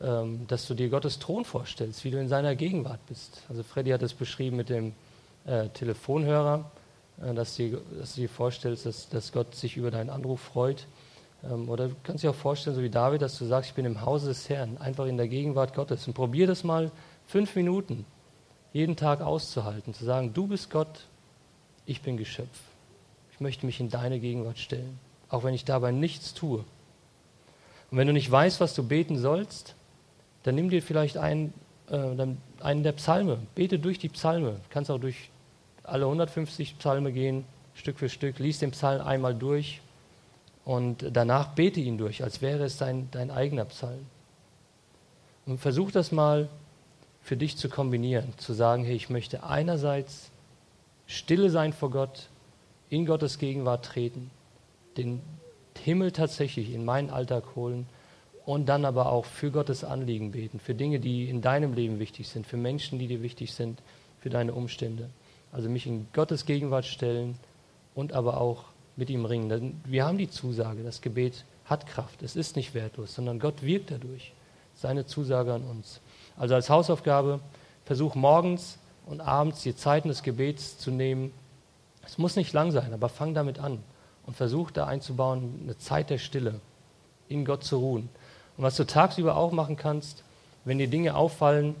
ähm, 0.00 0.46
dass 0.46 0.66
du 0.68 0.74
dir 0.74 0.88
Gottes 0.90 1.18
Thron 1.18 1.44
vorstellst, 1.44 2.04
wie 2.04 2.12
du 2.12 2.20
in 2.20 2.28
seiner 2.28 2.54
Gegenwart 2.54 3.04
bist. 3.08 3.42
Also 3.48 3.64
Freddy 3.64 3.90
hat 3.90 4.02
es 4.02 4.14
beschrieben 4.14 4.56
mit 4.56 4.68
dem 4.68 4.94
äh, 5.44 5.68
Telefonhörer, 5.70 6.70
äh, 7.20 7.34
dass, 7.34 7.56
du, 7.56 7.80
dass, 7.98 8.14
du, 8.14 8.20
dir 8.20 8.28
vorstellst, 8.28 8.86
dass, 8.86 9.08
dass 9.08 9.32
Gott 9.32 9.56
sich 9.56 9.76
über 9.76 9.90
deinen 9.90 10.10
Anruf 10.10 10.40
freut. 10.40 10.86
Ähm, 11.44 11.68
oder 11.68 11.88
du 11.88 11.94
kannst 12.02 12.24
dir 12.24 12.30
auch 12.30 12.34
vorstellen, 12.34 12.76
so 12.76 12.82
wie 12.82 12.90
David, 12.90 13.22
dass 13.22 13.38
du 13.38 13.44
sagst, 13.44 13.70
ich 13.70 13.74
bin 13.74 13.84
im 13.84 14.02
Hause 14.02 14.28
des 14.28 14.48
Herrn, 14.48 14.78
einfach 14.78 15.06
in 15.06 15.16
der 15.16 15.28
Gegenwart 15.28 15.74
Gottes. 15.74 16.06
Und 16.06 16.14
probier 16.14 16.46
das 16.46 16.64
mal 16.64 16.90
fünf 17.26 17.54
Minuten 17.56 18.04
jeden 18.72 18.96
Tag 18.96 19.20
auszuhalten, 19.20 19.94
zu 19.94 20.04
sagen, 20.04 20.32
du 20.32 20.46
bist 20.46 20.70
Gott, 20.70 21.06
ich 21.84 22.02
bin 22.02 22.16
Geschöpf. 22.16 22.60
Ich 23.32 23.40
möchte 23.40 23.66
mich 23.66 23.80
in 23.80 23.90
deine 23.90 24.20
Gegenwart 24.20 24.58
stellen, 24.58 24.98
auch 25.28 25.44
wenn 25.44 25.54
ich 25.54 25.64
dabei 25.64 25.90
nichts 25.90 26.32
tue. 26.32 26.64
Und 27.90 27.98
wenn 27.98 28.06
du 28.06 28.12
nicht 28.12 28.30
weißt, 28.30 28.60
was 28.60 28.74
du 28.74 28.82
beten 28.82 29.18
sollst, 29.18 29.74
dann 30.44 30.54
nimm 30.54 30.70
dir 30.70 30.82
vielleicht 30.82 31.18
einen, 31.18 31.52
äh, 31.90 32.26
einen 32.60 32.82
der 32.82 32.92
Psalme, 32.92 33.38
bete 33.54 33.78
durch 33.78 33.98
die 33.98 34.08
Psalme. 34.08 34.52
Du 34.52 34.68
kannst 34.70 34.90
auch 34.90 34.98
durch 34.98 35.30
alle 35.82 36.04
150 36.04 36.78
Psalme 36.78 37.12
gehen, 37.12 37.44
Stück 37.74 37.98
für 37.98 38.08
Stück, 38.08 38.38
lies 38.38 38.58
den 38.58 38.70
Psalm 38.70 39.02
einmal 39.06 39.34
durch 39.34 39.80
und 40.64 41.04
danach 41.12 41.54
bete 41.54 41.80
ihn 41.80 41.98
durch, 41.98 42.22
als 42.22 42.40
wäre 42.40 42.64
es 42.64 42.76
dein, 42.76 43.10
dein 43.10 43.30
eigener 43.30 43.64
Psalm. 43.66 44.06
Und 45.46 45.58
versuch 45.58 45.90
das 45.90 46.12
mal 46.12 46.48
für 47.22 47.36
dich 47.36 47.56
zu 47.56 47.68
kombinieren, 47.68 48.34
zu 48.36 48.52
sagen, 48.52 48.84
hey, 48.84 48.94
ich 48.94 49.10
möchte 49.10 49.44
einerseits 49.44 50.30
stille 51.06 51.50
sein 51.50 51.72
vor 51.72 51.90
Gott, 51.90 52.28
in 52.90 53.06
Gottes 53.06 53.38
Gegenwart 53.38 53.84
treten, 53.84 54.30
den 54.96 55.20
Himmel 55.78 56.12
tatsächlich 56.12 56.72
in 56.72 56.84
meinen 56.84 57.10
Alltag 57.10 57.56
holen 57.56 57.86
und 58.44 58.66
dann 58.66 58.84
aber 58.84 59.10
auch 59.10 59.24
für 59.24 59.50
Gottes 59.50 59.84
Anliegen 59.84 60.32
beten, 60.32 60.60
für 60.60 60.74
Dinge, 60.74 61.00
die 61.00 61.28
in 61.28 61.40
deinem 61.40 61.74
Leben 61.74 61.98
wichtig 61.98 62.28
sind, 62.28 62.46
für 62.46 62.56
Menschen, 62.56 62.98
die 62.98 63.06
dir 63.06 63.22
wichtig 63.22 63.52
sind, 63.52 63.80
für 64.20 64.30
deine 64.30 64.52
Umstände. 64.52 65.08
Also 65.52 65.68
mich 65.68 65.86
in 65.86 66.06
Gottes 66.12 66.46
Gegenwart 66.46 66.84
stellen 66.84 67.36
und 67.94 68.12
aber 68.12 68.40
auch 68.40 68.64
mit 68.96 69.10
ihm 69.10 69.24
ringen. 69.24 69.80
Wir 69.84 70.04
haben 70.04 70.18
die 70.18 70.30
Zusage, 70.30 70.82
das 70.82 71.00
Gebet 71.00 71.44
hat 71.64 71.86
Kraft, 71.86 72.22
es 72.22 72.36
ist 72.36 72.56
nicht 72.56 72.74
wertlos, 72.74 73.14
sondern 73.14 73.38
Gott 73.38 73.62
wirkt 73.62 73.90
dadurch. 73.90 74.32
Seine 74.74 75.06
Zusage 75.06 75.52
an 75.52 75.64
uns. 75.64 76.00
Also 76.36 76.54
als 76.54 76.70
Hausaufgabe, 76.70 77.40
versuch 77.84 78.14
morgens 78.14 78.78
und 79.06 79.20
abends 79.20 79.62
die 79.62 79.76
Zeiten 79.76 80.08
des 80.08 80.22
Gebets 80.22 80.78
zu 80.78 80.90
nehmen. 80.90 81.32
Es 82.04 82.18
muss 82.18 82.36
nicht 82.36 82.52
lang 82.52 82.72
sein, 82.72 82.92
aber 82.92 83.08
fang 83.08 83.34
damit 83.34 83.58
an 83.58 83.78
und 84.26 84.36
versuch 84.36 84.70
da 84.70 84.86
einzubauen, 84.86 85.60
eine 85.62 85.78
Zeit 85.78 86.10
der 86.10 86.18
Stille, 86.18 86.60
in 87.28 87.44
Gott 87.44 87.64
zu 87.64 87.78
ruhen. 87.78 88.08
Und 88.56 88.64
was 88.64 88.76
du 88.76 88.84
tagsüber 88.84 89.36
auch 89.36 89.52
machen 89.52 89.76
kannst, 89.76 90.22
wenn 90.64 90.78
dir 90.78 90.88
Dinge 90.88 91.16
auffallen, 91.16 91.74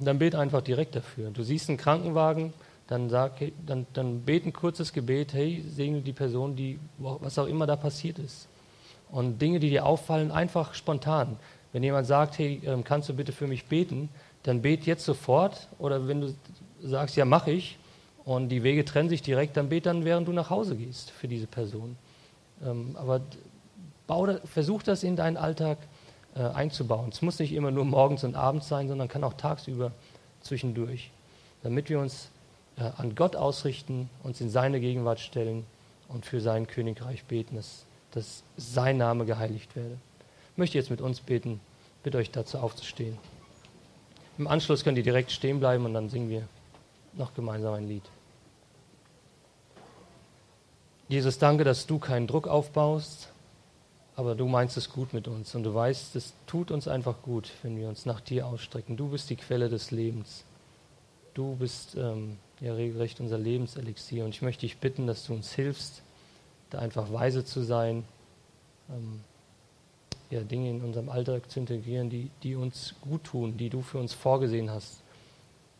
dann 0.00 0.18
bet 0.18 0.34
einfach 0.34 0.62
direkt 0.62 0.96
dafür. 0.96 1.30
Du 1.30 1.42
siehst 1.42 1.68
einen 1.68 1.78
Krankenwagen, 1.78 2.52
dann, 2.88 3.10
sag, 3.10 3.34
dann, 3.64 3.86
dann 3.92 4.22
bet 4.22 4.46
ein 4.46 4.52
kurzes 4.52 4.92
Gebet, 4.92 5.34
hey, 5.34 5.62
segne 5.68 6.00
die 6.00 6.12
Person, 6.12 6.56
die, 6.56 6.78
was 6.98 7.38
auch 7.38 7.46
immer 7.46 7.66
da 7.66 7.76
passiert 7.76 8.18
ist. 8.18 8.48
Und 9.10 9.40
Dinge, 9.40 9.60
die 9.60 9.70
dir 9.70 9.86
auffallen, 9.86 10.30
einfach 10.30 10.74
spontan. 10.74 11.36
Wenn 11.72 11.82
jemand 11.82 12.06
sagt, 12.06 12.38
hey, 12.38 12.60
ähm, 12.64 12.84
kannst 12.84 13.08
du 13.08 13.14
bitte 13.14 13.32
für 13.32 13.46
mich 13.46 13.66
beten, 13.66 14.08
dann 14.42 14.62
bet 14.62 14.86
jetzt 14.86 15.04
sofort. 15.04 15.68
Oder 15.78 16.08
wenn 16.08 16.22
du 16.22 16.34
sagst, 16.82 17.16
ja, 17.16 17.24
mache 17.24 17.50
ich, 17.50 17.78
und 18.24 18.48
die 18.48 18.62
Wege 18.62 18.84
trennen 18.84 19.08
sich 19.08 19.22
direkt, 19.22 19.56
dann 19.56 19.68
bet 19.68 19.86
dann, 19.86 20.04
während 20.04 20.28
du 20.28 20.32
nach 20.32 20.50
Hause 20.50 20.76
gehst 20.76 21.10
für 21.10 21.28
diese 21.28 21.46
Person. 21.46 21.96
Ähm, 22.64 22.96
aber 22.98 23.20
versuch 24.44 24.82
das 24.82 25.02
in 25.02 25.16
deinen 25.16 25.36
Alltag 25.36 25.78
äh, 26.34 26.40
einzubauen. 26.40 27.10
Es 27.10 27.20
muss 27.22 27.38
nicht 27.38 27.52
immer 27.52 27.70
nur 27.70 27.84
morgens 27.84 28.24
und 28.24 28.34
abends 28.34 28.68
sein, 28.68 28.88
sondern 28.88 29.08
kann 29.08 29.24
auch 29.24 29.34
tagsüber 29.34 29.92
zwischendurch, 30.40 31.10
damit 31.62 31.88
wir 31.90 32.00
uns 32.00 32.30
an 32.78 33.14
Gott 33.14 33.36
ausrichten, 33.36 34.08
uns 34.22 34.40
in 34.40 34.50
seine 34.50 34.80
Gegenwart 34.80 35.20
stellen 35.20 35.64
und 36.08 36.24
für 36.24 36.40
sein 36.40 36.66
Königreich 36.66 37.24
beten, 37.24 37.56
dass, 37.56 37.84
dass 38.12 38.42
sein 38.56 38.96
Name 38.96 39.24
geheiligt 39.24 39.74
werde. 39.76 39.98
Ich 40.52 40.58
möchte 40.58 40.78
jetzt 40.78 40.90
mit 40.90 41.00
uns 41.00 41.20
beten, 41.20 41.60
bitte 42.02 42.18
euch 42.18 42.30
dazu 42.30 42.58
aufzustehen. 42.58 43.18
Im 44.38 44.46
Anschluss 44.46 44.84
könnt 44.84 44.98
ihr 44.98 45.04
direkt 45.04 45.32
stehen 45.32 45.58
bleiben 45.58 45.84
und 45.84 45.94
dann 45.94 46.08
singen 46.08 46.30
wir 46.30 46.48
noch 47.14 47.34
gemeinsam 47.34 47.74
ein 47.74 47.88
Lied. 47.88 48.04
Jesus, 51.08 51.38
danke, 51.38 51.64
dass 51.64 51.86
du 51.86 51.98
keinen 51.98 52.26
Druck 52.26 52.46
aufbaust, 52.46 53.30
aber 54.14 54.34
du 54.34 54.46
meinst 54.46 54.76
es 54.76 54.90
gut 54.90 55.14
mit 55.14 55.26
uns 55.26 55.54
und 55.54 55.62
du 55.64 55.74
weißt, 55.74 56.14
es 56.16 56.34
tut 56.46 56.70
uns 56.70 56.86
einfach 56.86 57.22
gut, 57.22 57.50
wenn 57.62 57.78
wir 57.78 57.88
uns 57.88 58.04
nach 58.04 58.20
dir 58.20 58.46
ausstrecken. 58.46 58.96
Du 58.96 59.08
bist 59.08 59.30
die 59.30 59.36
Quelle 59.36 59.68
des 59.68 59.90
Lebens. 59.90 60.44
Du 61.34 61.56
bist 61.56 61.96
ähm, 61.96 62.36
ja 62.60 62.74
regelrecht 62.74 63.20
unser 63.20 63.38
Lebenselixier 63.38 64.24
und 64.24 64.30
ich 64.30 64.42
möchte 64.42 64.62
dich 64.62 64.78
bitten, 64.78 65.06
dass 65.06 65.24
du 65.26 65.34
uns 65.34 65.52
hilfst, 65.52 66.02
da 66.70 66.78
einfach 66.78 67.12
weise 67.12 67.44
zu 67.44 67.62
sein, 67.62 68.04
ähm, 68.90 69.20
ja, 70.30 70.40
Dinge 70.42 70.70
in 70.70 70.82
unserem 70.82 71.08
Alltag 71.08 71.50
zu 71.50 71.60
integrieren, 71.60 72.10
die, 72.10 72.30
die 72.42 72.54
uns 72.54 72.94
gut 73.00 73.24
tun, 73.24 73.56
die 73.56 73.70
du 73.70 73.80
für 73.80 73.98
uns 73.98 74.12
vorgesehen 74.12 74.70
hast. 74.70 75.00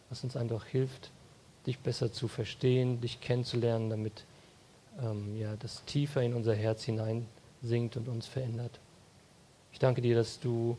Was 0.09 0.25
uns 0.25 0.37
einfach 0.37 0.65
hilft, 0.65 1.11
dich 1.67 1.79
besser 1.79 2.13
zu 2.13 2.29
verstehen, 2.29 3.01
dich 3.01 3.21
kennenzulernen, 3.21 3.91
damit 3.91 4.25
ähm, 5.03 5.39
ja, 5.39 5.55
das 5.57 5.85
tiefer 5.85 6.23
in 6.23 6.33
unser 6.33 6.55
Herz 6.55 6.85
hinein 6.85 7.27
sinkt 7.63 7.97
und 7.97 8.09
uns 8.09 8.27
verändert. 8.27 8.79
Ich 9.73 9.79
danke 9.79 10.01
dir, 10.01 10.17
dass 10.17 10.41
du, 10.41 10.79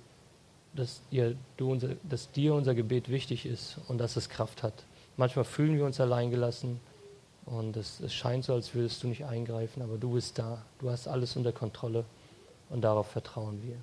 dass, 0.74 1.02
ihr, 1.12 1.36
du 1.58 1.72
unser, 1.72 1.90
dass 2.04 2.32
dir 2.32 2.56
unser 2.56 2.74
Gebet 2.74 3.10
wichtig 3.10 3.46
ist 3.46 3.78
und 3.88 4.00
dass 4.00 4.16
es 4.16 4.30
Kraft 4.30 4.64
hat. 4.64 4.74
Manchmal 5.20 5.44
fühlen 5.44 5.76
wir 5.76 5.84
uns 5.84 6.00
alleingelassen 6.00 6.80
und 7.46 7.76
es, 7.76 8.00
es 8.00 8.14
scheint 8.14 8.46
so, 8.46 8.54
als 8.54 8.74
würdest 8.74 9.04
du 9.04 9.08
nicht 9.10 9.26
eingreifen, 9.26 9.82
aber 9.82 9.98
du 9.98 10.14
bist 10.14 10.40
da. 10.40 10.62
Du 10.80 10.90
hast 10.90 11.10
alles 11.10 11.36
unter 11.36 11.52
Kontrolle 11.52 12.06
und 12.70 12.80
darauf 12.80 13.08
vertrauen 13.08 13.62
wir. 13.62 13.76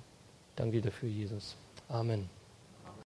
Danke 0.55 0.77
dir 0.77 0.89
dafür, 0.89 1.09
Jesus. 1.09 1.55
Amen. 1.89 2.36